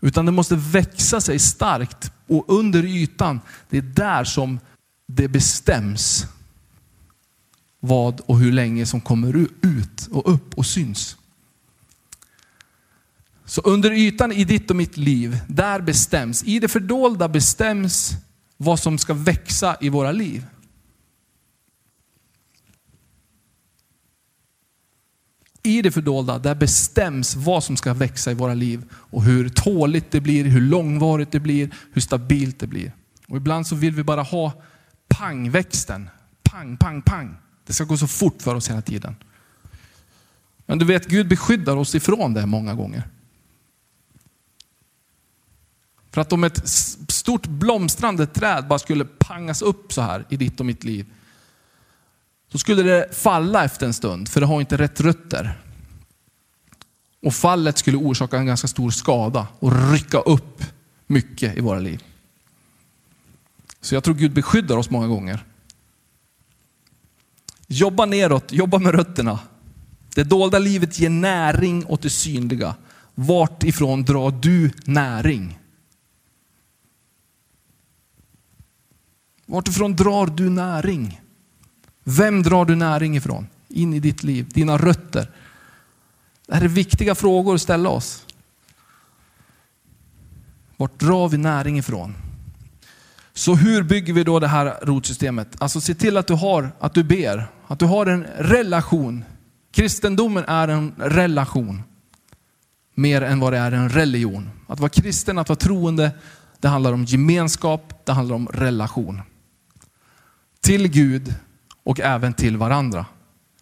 Utan 0.00 0.26
det 0.26 0.32
måste 0.32 0.56
växa 0.56 1.20
sig 1.20 1.38
starkt 1.38 2.12
och 2.26 2.44
under 2.48 2.84
ytan, 2.84 3.40
det 3.70 3.78
är 3.78 3.82
där 3.82 4.24
som 4.24 4.60
det 5.06 5.28
bestäms 5.28 6.26
vad 7.80 8.20
och 8.20 8.38
hur 8.38 8.52
länge 8.52 8.86
som 8.86 9.00
kommer 9.00 9.36
ut 9.62 10.08
och 10.10 10.32
upp 10.34 10.54
och 10.54 10.66
syns. 10.66 11.16
Så 13.44 13.60
under 13.60 13.90
ytan 13.90 14.32
i 14.32 14.44
ditt 14.44 14.70
och 14.70 14.76
mitt 14.76 14.96
liv, 14.96 15.38
där 15.48 15.80
bestäms, 15.80 16.44
i 16.44 16.58
det 16.58 16.68
fördolda 16.68 17.28
bestäms 17.28 18.12
vad 18.56 18.80
som 18.80 18.98
ska 18.98 19.14
växa 19.14 19.76
i 19.80 19.88
våra 19.88 20.12
liv. 20.12 20.46
I 25.66 25.82
det 25.82 25.90
fördolda, 25.90 26.38
där 26.38 26.54
bestäms 26.54 27.36
vad 27.36 27.64
som 27.64 27.76
ska 27.76 27.94
växa 27.94 28.30
i 28.30 28.34
våra 28.34 28.54
liv 28.54 28.84
och 28.92 29.22
hur 29.22 29.48
tåligt 29.48 30.10
det 30.10 30.20
blir, 30.20 30.44
hur 30.44 30.60
långvarigt 30.60 31.32
det 31.32 31.40
blir, 31.40 31.70
hur 31.92 32.00
stabilt 32.00 32.58
det 32.58 32.66
blir. 32.66 32.92
Och 33.28 33.36
ibland 33.36 33.66
så 33.66 33.74
vill 33.74 33.94
vi 33.94 34.02
bara 34.02 34.22
ha 34.22 34.52
pangväxten. 35.08 36.10
Pang, 36.42 36.76
pang, 36.76 37.02
pang. 37.02 37.36
Det 37.66 37.72
ska 37.72 37.84
gå 37.84 37.96
så 37.96 38.06
fort 38.06 38.42
för 38.42 38.54
oss 38.54 38.70
hela 38.70 38.82
tiden. 38.82 39.16
Men 40.66 40.78
du 40.78 40.84
vet, 40.84 41.06
Gud 41.06 41.28
beskyddar 41.28 41.76
oss 41.76 41.94
ifrån 41.94 42.34
det 42.34 42.46
många 42.46 42.74
gånger. 42.74 43.02
För 46.10 46.20
att 46.20 46.32
om 46.32 46.44
ett 46.44 46.68
stort 47.08 47.46
blomstrande 47.46 48.26
träd 48.26 48.68
bara 48.68 48.78
skulle 48.78 49.04
pangas 49.04 49.62
upp 49.62 49.92
så 49.92 50.02
här 50.02 50.24
i 50.28 50.36
ditt 50.36 50.60
och 50.60 50.66
mitt 50.66 50.84
liv, 50.84 51.06
då 52.56 52.60
skulle 52.60 52.82
det 52.82 53.08
falla 53.12 53.64
efter 53.64 53.86
en 53.86 53.94
stund, 53.94 54.28
för 54.28 54.40
det 54.40 54.46
har 54.46 54.60
inte 54.60 54.76
rätt 54.76 55.00
rötter. 55.00 55.60
Och 57.22 57.34
fallet 57.34 57.78
skulle 57.78 57.96
orsaka 57.96 58.38
en 58.38 58.46
ganska 58.46 58.68
stor 58.68 58.90
skada 58.90 59.46
och 59.58 59.92
rycka 59.92 60.18
upp 60.18 60.62
mycket 61.06 61.56
i 61.56 61.60
våra 61.60 61.78
liv. 61.78 62.04
Så 63.80 63.94
jag 63.94 64.04
tror 64.04 64.14
Gud 64.14 64.32
beskyddar 64.32 64.76
oss 64.76 64.90
många 64.90 65.06
gånger. 65.06 65.44
Jobba 67.66 68.06
neråt, 68.06 68.52
jobba 68.52 68.78
med 68.78 68.94
rötterna. 68.94 69.38
Det 70.14 70.24
dolda 70.24 70.58
livet 70.58 70.98
ger 70.98 71.10
näring 71.10 71.86
åt 71.86 72.02
det 72.02 72.10
synliga. 72.10 72.74
Vart 73.14 73.64
ifrån 73.64 74.04
drar 74.04 74.30
du 74.30 74.70
näring? 74.84 75.58
Vartifrån 79.46 79.96
drar 79.96 80.26
du 80.26 80.50
näring? 80.50 81.20
Vem 82.08 82.42
drar 82.42 82.64
du 82.64 82.74
näring 82.74 83.16
ifrån? 83.16 83.46
In 83.68 83.94
i 83.94 84.00
ditt 84.00 84.22
liv, 84.22 84.48
dina 84.48 84.76
rötter. 84.76 85.30
Det 86.46 86.54
här 86.54 86.62
är 86.62 86.68
viktiga 86.68 87.14
frågor 87.14 87.54
att 87.54 87.60
ställa 87.60 87.88
oss. 87.88 88.26
Vart 90.76 90.98
drar 90.98 91.28
vi 91.28 91.36
näring 91.36 91.78
ifrån? 91.78 92.14
Så 93.32 93.54
hur 93.54 93.82
bygger 93.82 94.12
vi 94.12 94.24
då 94.24 94.40
det 94.40 94.48
här 94.48 94.78
rotsystemet? 94.82 95.48
Alltså 95.58 95.80
se 95.80 95.94
till 95.94 96.16
att 96.16 96.26
du 96.26 96.34
har, 96.34 96.70
att 96.80 96.94
du 96.94 97.04
ber, 97.04 97.46
att 97.66 97.78
du 97.78 97.84
har 97.84 98.06
en 98.06 98.24
relation. 98.38 99.24
Kristendomen 99.72 100.44
är 100.46 100.68
en 100.68 100.94
relation. 100.98 101.82
Mer 102.94 103.22
än 103.22 103.40
vad 103.40 103.52
det 103.52 103.58
är 103.58 103.72
en 103.72 103.88
religion. 103.88 104.50
Att 104.66 104.80
vara 104.80 104.90
kristen, 104.90 105.38
att 105.38 105.48
vara 105.48 105.58
troende, 105.58 106.10
det 106.60 106.68
handlar 106.68 106.92
om 106.92 107.04
gemenskap, 107.04 108.00
det 108.04 108.12
handlar 108.12 108.36
om 108.36 108.48
relation. 108.48 109.22
Till 110.60 110.88
Gud 110.88 111.34
och 111.86 112.00
även 112.00 112.32
till 112.32 112.56
varandra. 112.56 113.06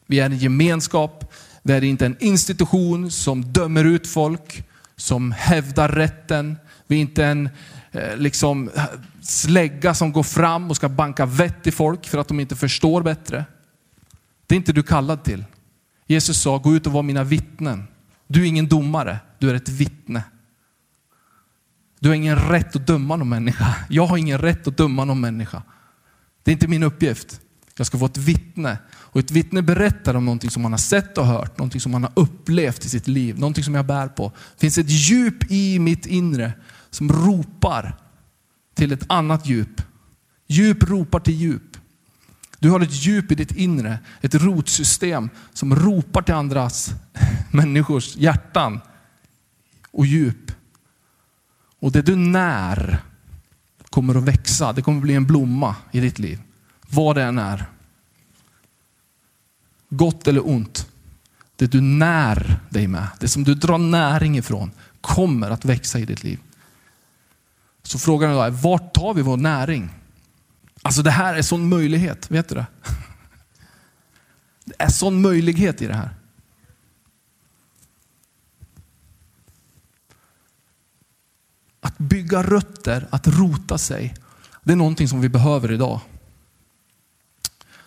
Vi 0.06 0.20
är 0.20 0.26
en 0.26 0.38
gemenskap, 0.38 1.32
vi 1.62 1.72
är 1.72 1.84
inte 1.84 2.06
en 2.06 2.16
institution 2.20 3.10
som 3.10 3.52
dömer 3.52 3.84
ut 3.84 4.06
folk, 4.06 4.64
som 4.96 5.32
hävdar 5.32 5.88
rätten. 5.88 6.56
Vi 6.87 6.96
är 6.96 7.00
inte 7.00 7.24
en 7.24 7.48
eh, 7.92 8.16
liksom, 8.16 8.70
slägga 9.22 9.94
som 9.94 10.12
går 10.12 10.22
fram 10.22 10.70
och 10.70 10.76
ska 10.76 10.88
banka 10.88 11.26
vett 11.26 11.66
i 11.66 11.70
folk 11.70 12.06
för 12.06 12.18
att 12.18 12.28
de 12.28 12.40
inte 12.40 12.56
förstår 12.56 13.02
bättre. 13.02 13.44
Det 14.46 14.54
är 14.54 14.56
inte 14.56 14.72
du 14.72 14.82
kallad 14.82 15.24
till. 15.24 15.44
Jesus 16.06 16.42
sa, 16.42 16.58
gå 16.58 16.74
ut 16.74 16.87
och 16.87 16.92
var 16.92 17.02
mina 17.02 17.24
vittnen. 17.24 17.87
Du 18.26 18.42
är 18.42 18.46
ingen 18.46 18.68
domare, 18.68 19.18
du 19.38 19.50
är 19.50 19.54
ett 19.54 19.68
vittne. 19.68 20.22
Du 22.00 22.08
har 22.08 22.14
ingen 22.14 22.37
rätt 22.37 22.76
att 22.76 22.87
döma 22.87 23.16
någon 23.16 23.28
människa. 23.28 23.74
Jag 23.88 24.06
har 24.06 24.16
ingen 24.16 24.38
rätt 24.38 24.66
att 24.68 24.76
döma 24.76 25.04
någon 25.04 25.20
människa. 25.20 25.62
Det 26.42 26.50
är 26.50 26.52
inte 26.52 26.68
min 26.68 26.82
uppgift. 26.82 27.40
Jag 27.76 27.87
ska 27.87 27.98
få 27.98 28.06
ett 28.06 28.16
vittne. 28.16 28.78
Och 28.92 29.20
ett 29.20 29.30
vittne 29.30 29.62
berättar 29.62 30.14
om 30.14 30.24
någonting 30.24 30.50
som 30.50 30.62
man 30.62 30.72
har 30.72 30.78
sett 30.78 31.18
och 31.18 31.26
hört, 31.26 31.58
någonting 31.58 31.80
som 31.80 31.92
man 31.92 32.02
har 32.02 32.12
upplevt 32.16 32.84
i 32.84 32.88
sitt 32.88 33.08
liv, 33.08 33.38
någonting 33.38 33.64
som 33.64 33.74
jag 33.74 33.87
bär 33.87 34.08
på. 34.08 34.32
Det 34.54 34.60
finns 34.60 34.78
ett 34.78 34.90
djup 34.90 35.50
i 35.50 35.78
mitt 35.78 36.06
inre 36.06 36.52
som 36.90 37.12
ropar 37.12 37.96
till 38.74 38.92
ett 38.92 39.04
annat 39.08 39.46
djup. 39.46 39.82
Djup 40.46 40.82
ropar 40.82 41.20
till 41.20 41.34
djup. 41.34 41.76
Du 42.58 42.70
har 42.70 42.80
ett 42.80 43.04
djup 43.06 43.32
i 43.32 43.34
ditt 43.34 43.52
inre, 43.52 43.98
ett 44.20 44.34
rotsystem 44.34 45.30
som 45.52 45.76
ropar 45.76 46.22
till 46.22 46.34
andras 46.34 46.90
människors 47.50 48.16
hjärtan 48.16 48.80
och 49.90 50.06
djup. 50.06 50.52
Och 51.80 51.92
det 51.92 52.02
du 52.02 52.16
när 52.16 52.98
kommer 53.90 54.14
att 54.14 54.22
växa. 54.22 54.72
Det 54.72 54.82
kommer 54.82 54.98
att 54.98 55.02
bli 55.02 55.14
en 55.14 55.26
blomma 55.26 55.76
i 55.92 56.00
ditt 56.00 56.18
liv. 56.18 56.40
Vad 56.90 57.16
det 57.16 57.22
än 57.22 57.38
är. 57.38 57.66
Gott 59.88 60.28
eller 60.28 60.48
ont. 60.48 60.90
Det 61.56 61.66
du 61.66 61.80
när 61.80 62.60
dig 62.70 62.86
med, 62.86 63.08
det 63.20 63.28
som 63.28 63.44
du 63.44 63.54
drar 63.54 63.78
näring 63.78 64.38
ifrån, 64.38 64.70
kommer 65.00 65.50
att 65.50 65.64
växa 65.64 65.98
i 65.98 66.04
ditt 66.04 66.24
liv. 66.24 66.40
Så 67.82 67.98
frågan 67.98 68.30
idag 68.30 68.46
är, 68.46 68.50
vart 68.50 68.94
tar 68.94 69.14
vi 69.14 69.22
vår 69.22 69.36
näring? 69.36 69.90
Alltså 70.82 71.02
det 71.02 71.10
här 71.10 71.34
är 71.34 71.42
sån 71.42 71.68
möjlighet, 71.68 72.30
vet 72.30 72.48
du 72.48 72.54
det? 72.54 72.66
Det 74.64 74.74
är 74.78 74.88
sån 74.88 75.22
möjlighet 75.22 75.82
i 75.82 75.86
det 75.86 75.94
här. 75.94 76.14
Att 81.80 81.98
bygga 81.98 82.42
rötter, 82.42 83.08
att 83.10 83.26
rota 83.26 83.78
sig, 83.78 84.14
det 84.62 84.72
är 84.72 84.76
någonting 84.76 85.08
som 85.08 85.20
vi 85.20 85.28
behöver 85.28 85.72
idag. 85.72 86.00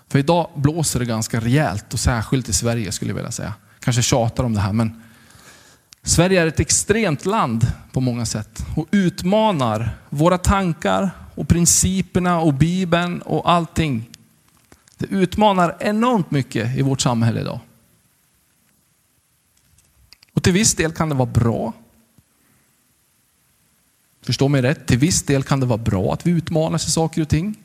För 0.08 0.20
idag 0.20 0.50
blåser 0.56 1.00
det 1.00 1.06
ganska 1.06 1.39
rejält 1.39 1.93
och 1.93 2.00
särskilt 2.00 2.50
i 2.50 2.54
Sverige 2.54 2.91
skulle 2.91 3.12
jag 3.12 3.15
vilja 3.15 3.32
säga. 3.32 3.54
Kanske 3.80 4.02
tjatar 4.02 4.43
om 4.43 4.54
det 4.54 4.60
här 4.60 4.74
men 4.74 5.04
Sverige 6.04 6.41
är 6.41 6.48
ett 6.48 6.60
extremt 6.60 7.26
land 7.26 7.72
på 7.91 8.02
många 8.02 8.26
sätt 8.26 8.65
och 8.76 8.88
utmanar 8.91 9.98
våra 10.10 10.38
tankar 10.38 11.10
och 11.36 11.48
principerna 11.48 12.39
och 12.39 12.54
Bibeln 12.54 13.22
och 13.22 13.52
allting. 13.52 14.10
Det 14.98 15.06
utmanar 15.06 15.78
enormt 15.80 16.32
mycket 16.32 16.78
i 16.78 16.82
vårt 16.82 17.02
samhälle 17.02 17.41
idag. 17.41 17.60
Och 20.34 20.43
till 20.43 20.54
viss 20.54 20.76
del 20.76 20.91
kan 20.91 21.10
det 21.10 21.15
vara 21.15 21.30
bra. 21.30 21.74
Förstå 24.22 24.48
mig 24.48 24.62
rätt, 24.62 24.88
till 24.88 24.98
viss 24.98 25.23
del 25.23 25.44
kan 25.44 25.60
det 25.60 25.65
vara 25.65 25.77
bra 25.77 26.13
att 26.13 26.27
vi 26.27 26.31
utmanas 26.31 26.88
i 26.88 26.92
saker 26.92 27.21
och 27.21 27.29
ting. 27.29 27.56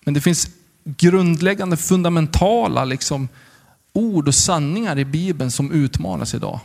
Men 0.00 0.14
det 0.14 0.20
finns 0.20 0.48
grundläggande 0.84 1.76
fundamentala 1.76 2.84
liksom, 2.84 3.28
ord 3.92 4.28
och 4.28 4.34
sanningar 4.34 4.98
i 4.98 5.04
Bibeln 5.04 5.50
som 5.50 5.72
utmanas 5.72 6.34
idag. 6.34 6.60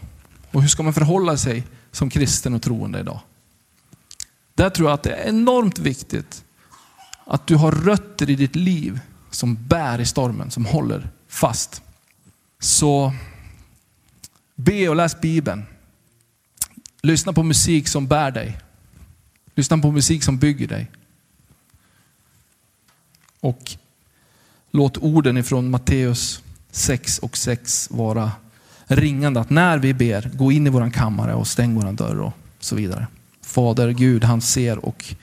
Och 0.51 0.61
hur 0.61 0.69
ska 0.69 0.83
man 0.83 0.93
förhålla 0.93 1.37
sig 1.37 1.63
som 1.91 2.09
kristen 2.09 2.53
och 2.53 2.61
troende 2.61 2.99
idag? 2.99 3.19
Där 4.53 4.69
tror 4.69 4.89
jag 4.89 4.93
att 4.93 5.03
det 5.03 5.11
är 5.11 5.29
enormt 5.29 5.79
viktigt 5.79 6.43
att 7.25 7.47
du 7.47 7.55
har 7.55 7.71
rötter 7.71 8.29
i 8.29 8.35
ditt 8.35 8.55
liv 8.55 8.99
som 9.31 9.67
bär 9.67 10.01
i 10.01 10.05
stormen, 10.05 10.51
som 10.51 10.65
håller 10.65 11.09
fast. 11.27 11.81
Så 12.59 13.13
be 14.55 14.89
och 14.89 14.95
läs 14.95 15.21
Bibeln. 15.21 15.63
Lyssna 17.01 17.33
på 17.33 17.43
musik 17.43 17.87
som 17.87 18.07
bär 18.07 18.31
dig. 18.31 18.57
Lyssna 19.55 19.77
på 19.77 19.91
musik 19.91 20.23
som 20.23 20.37
bygger 20.37 20.67
dig. 20.67 20.91
Och 23.39 23.77
låt 24.71 24.97
orden 24.97 25.37
ifrån 25.37 25.69
Matteus 25.69 26.43
6 26.71 27.19
och 27.19 27.37
6 27.37 27.87
vara 27.91 28.31
ringande. 28.87 29.39
Att 29.39 29.49
när 29.49 29.77
vi 29.77 29.93
ber, 29.93 30.31
gå 30.33 30.51
in 30.51 30.67
i 30.67 30.69
våran 30.69 30.91
kammare 30.91 31.33
och 31.33 31.47
stäng 31.47 31.75
våran 31.75 31.95
dörr 31.95 32.21
och 32.21 32.33
så 32.59 32.75
vidare. 32.75 33.07
Fader 33.41 33.89
Gud, 33.89 34.23
han 34.23 34.41
ser 34.41 34.85
och 34.85 35.15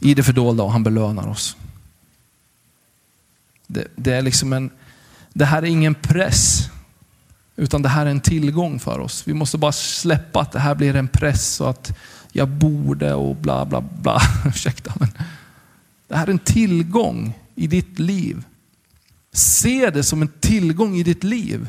i 0.00 0.14
det 0.14 0.22
fördolda 0.22 0.62
och 0.62 0.72
han 0.72 0.82
belönar 0.82 1.28
oss. 1.28 1.56
Det, 3.66 3.86
det, 3.96 4.12
är 4.12 4.22
liksom 4.22 4.52
en, 4.52 4.70
det 5.32 5.44
här 5.44 5.62
är 5.62 5.66
ingen 5.66 5.94
press, 5.94 6.68
utan 7.56 7.82
det 7.82 7.88
här 7.88 8.06
är 8.06 8.10
en 8.10 8.20
tillgång 8.20 8.78
för 8.78 8.98
oss. 8.98 9.22
Vi 9.26 9.34
måste 9.34 9.58
bara 9.58 9.72
släppa 9.72 10.40
att 10.40 10.52
det 10.52 10.60
här 10.60 10.74
blir 10.74 10.96
en 10.96 11.08
press 11.08 11.60
och 11.60 11.70
att 11.70 11.98
jag 12.32 12.48
borde 12.48 13.14
och 13.14 13.36
bla 13.36 13.64
bla 13.64 13.80
bla. 13.80 14.20
Ursäkta, 14.46 14.92
men 15.00 15.08
det 16.08 16.16
här 16.16 16.26
är 16.26 16.30
en 16.30 16.38
tillgång 16.38 17.34
i 17.54 17.66
ditt 17.66 17.98
liv. 17.98 18.44
Se 19.32 19.90
det 19.90 20.02
som 20.02 20.22
en 20.22 20.32
tillgång 20.40 20.96
i 20.96 21.02
ditt 21.02 21.24
liv. 21.24 21.68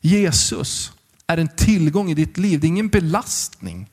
Jesus 0.00 0.92
är 1.26 1.38
en 1.38 1.48
tillgång 1.48 2.10
i 2.10 2.14
ditt 2.14 2.38
liv. 2.38 2.60
Det 2.60 2.66
är 2.66 2.68
ingen 2.68 2.88
belastning. 2.88 3.90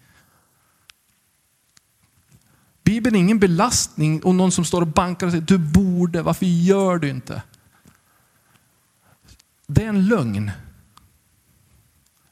Bibeln 2.84 3.16
är 3.16 3.20
ingen 3.20 3.40
belastning 3.40 4.24
och 4.24 4.36
någon 4.36 4.52
som 4.52 4.66
står 4.66 4.82
och 4.82 4.88
bankar 4.88 5.26
och 5.26 5.32
säger 5.32 5.46
du 5.46 5.58
borde, 5.58 6.22
varför 6.22 6.46
gör 6.46 6.98
du 6.98 7.10
inte? 7.10 7.42
Det 9.68 9.84
är 9.84 9.90
en 9.90 10.08
lögn. 10.08 10.52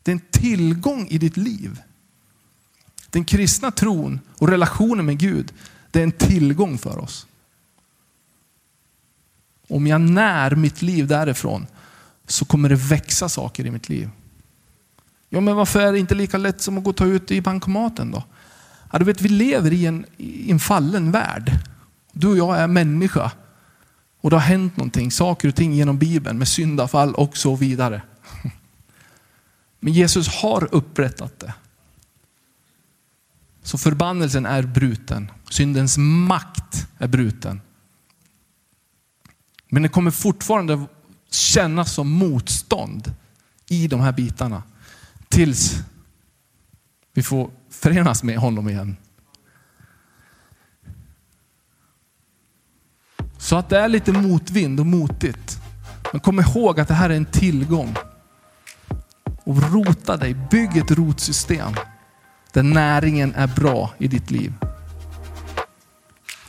Det 0.03 0.11
är 0.11 0.15
en 0.15 0.25
tillgång 0.31 1.07
i 1.07 1.17
ditt 1.17 1.37
liv. 1.37 1.81
Den 3.09 3.25
kristna 3.25 3.71
tron 3.71 4.19
och 4.37 4.47
relationen 4.47 5.05
med 5.05 5.19
Gud, 5.19 5.53
det 5.91 5.99
är 5.99 6.03
en 6.03 6.11
tillgång 6.11 6.77
för 6.77 6.97
oss. 6.97 7.27
Om 9.67 9.87
jag 9.87 10.01
när 10.01 10.55
mitt 10.55 10.81
liv 10.81 11.07
därifrån 11.07 11.67
så 12.27 12.45
kommer 12.45 12.69
det 12.69 12.75
växa 12.75 13.29
saker 13.29 13.65
i 13.65 13.71
mitt 13.71 13.89
liv. 13.89 14.09
Ja, 15.29 15.41
men 15.41 15.55
varför 15.55 15.81
är 15.81 15.91
det 15.91 15.99
inte 15.99 16.15
lika 16.15 16.37
lätt 16.37 16.61
som 16.61 16.77
att 16.77 16.83
gå 16.83 16.89
och 16.89 16.95
ta 16.95 17.05
ut 17.05 17.31
i 17.31 17.41
bankomaten 17.41 18.11
då? 18.11 18.23
Ja, 18.91 18.99
du 18.99 19.05
vet, 19.05 19.21
vi 19.21 19.29
lever 19.29 19.73
i 19.73 19.85
en, 19.85 20.05
i 20.17 20.51
en 20.51 20.59
fallen 20.59 21.11
värld. 21.11 21.51
Du 22.11 22.27
och 22.27 22.37
jag 22.37 22.57
är 22.57 22.67
människa. 22.67 23.31
Och 24.21 24.29
det 24.29 24.35
har 24.35 24.41
hänt 24.41 24.77
någonting, 24.77 25.11
saker 25.11 25.47
och 25.47 25.55
ting 25.55 25.73
genom 25.73 25.97
Bibeln 25.97 26.37
med 26.37 26.47
syndafall 26.47 27.15
och 27.15 27.37
så 27.37 27.55
vidare. 27.55 28.01
Men 29.79 29.93
Jesus 29.93 30.27
har 30.27 30.67
upprättat 30.71 31.39
det. 31.39 31.53
Så 33.63 33.77
förbannelsen 33.77 34.45
är 34.45 34.61
bruten. 34.61 35.31
Syndens 35.49 35.97
makt 35.97 36.87
är 36.97 37.07
bruten. 37.07 37.61
Men 39.69 39.83
det 39.83 39.89
kommer 39.89 40.11
fortfarande 40.11 40.85
kännas 41.31 41.93
som 41.93 42.09
motstånd 42.09 43.13
i 43.69 43.87
de 43.87 43.99
här 43.99 44.11
bitarna. 44.11 44.63
Tills 45.29 45.75
vi 47.13 47.23
får 47.23 47.51
förenas 47.69 48.23
med 48.23 48.37
honom 48.37 48.69
igen. 48.69 48.97
Så 53.37 53.55
att 53.55 53.69
det 53.69 53.79
är 53.79 53.87
lite 53.87 54.11
motvind 54.11 54.79
och 54.79 54.85
motigt. 54.85 55.57
Men 56.11 56.19
kom 56.21 56.39
ihåg 56.39 56.79
att 56.79 56.87
det 56.87 56.93
här 56.93 57.09
är 57.09 57.15
en 57.15 57.25
tillgång. 57.25 57.95
Och 59.43 59.73
rota 59.73 60.17
dig, 60.17 60.33
bygg 60.51 60.77
ett 60.77 60.91
rotsystem 60.91 61.73
där 62.51 62.63
näringen 62.63 63.35
är 63.35 63.47
bra 63.47 63.93
i 63.97 64.07
ditt 64.07 64.31
liv. 64.31 64.53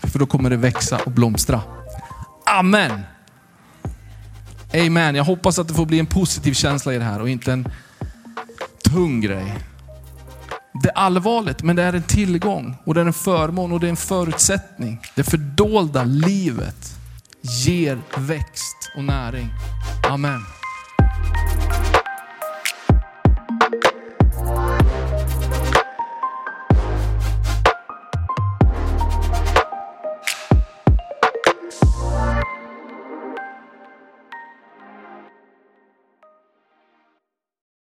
För 0.03 0.19
då 0.19 0.27
kommer 0.27 0.51
det 0.51 0.57
växa 0.57 1.01
och 1.07 1.13
blomstra. 1.13 1.76
Amen. 2.59 3.01
Amen. 4.75 5.15
Jag 5.15 5.25
hoppas 5.25 5.59
att 5.59 5.69
det 5.69 5.75
får 5.75 5.87
bli 5.87 5.99
en 5.99 6.07
positiv 6.07 6.53
känsla 6.53 6.95
i 6.95 6.99
det 6.99 7.05
här 7.05 7.21
och 7.21 7.29
inte 7.29 7.53
en 7.53 7.69
tung 8.85 9.21
grej. 9.21 9.59
Det 10.83 10.89
är 10.89 10.95
allvarligt, 10.95 11.63
men 11.63 11.77
det 11.77 11.83
är 11.83 11.93
en 11.93 12.03
tillgång 12.03 12.77
och 12.85 12.95
det 12.95 13.01
är 13.01 13.05
en 13.05 13.13
förmån 13.13 13.73
och 13.73 13.81
det 13.81 13.87
är 13.87 13.91
en 13.91 13.97
förutsättning. 13.97 15.01
Det 15.15 15.23
fördolda 15.23 16.05
livet 16.05 16.99
ger 17.41 17.99
växt 18.17 18.91
och 18.97 19.05
näring. 19.05 19.49
Amen. 20.09 20.56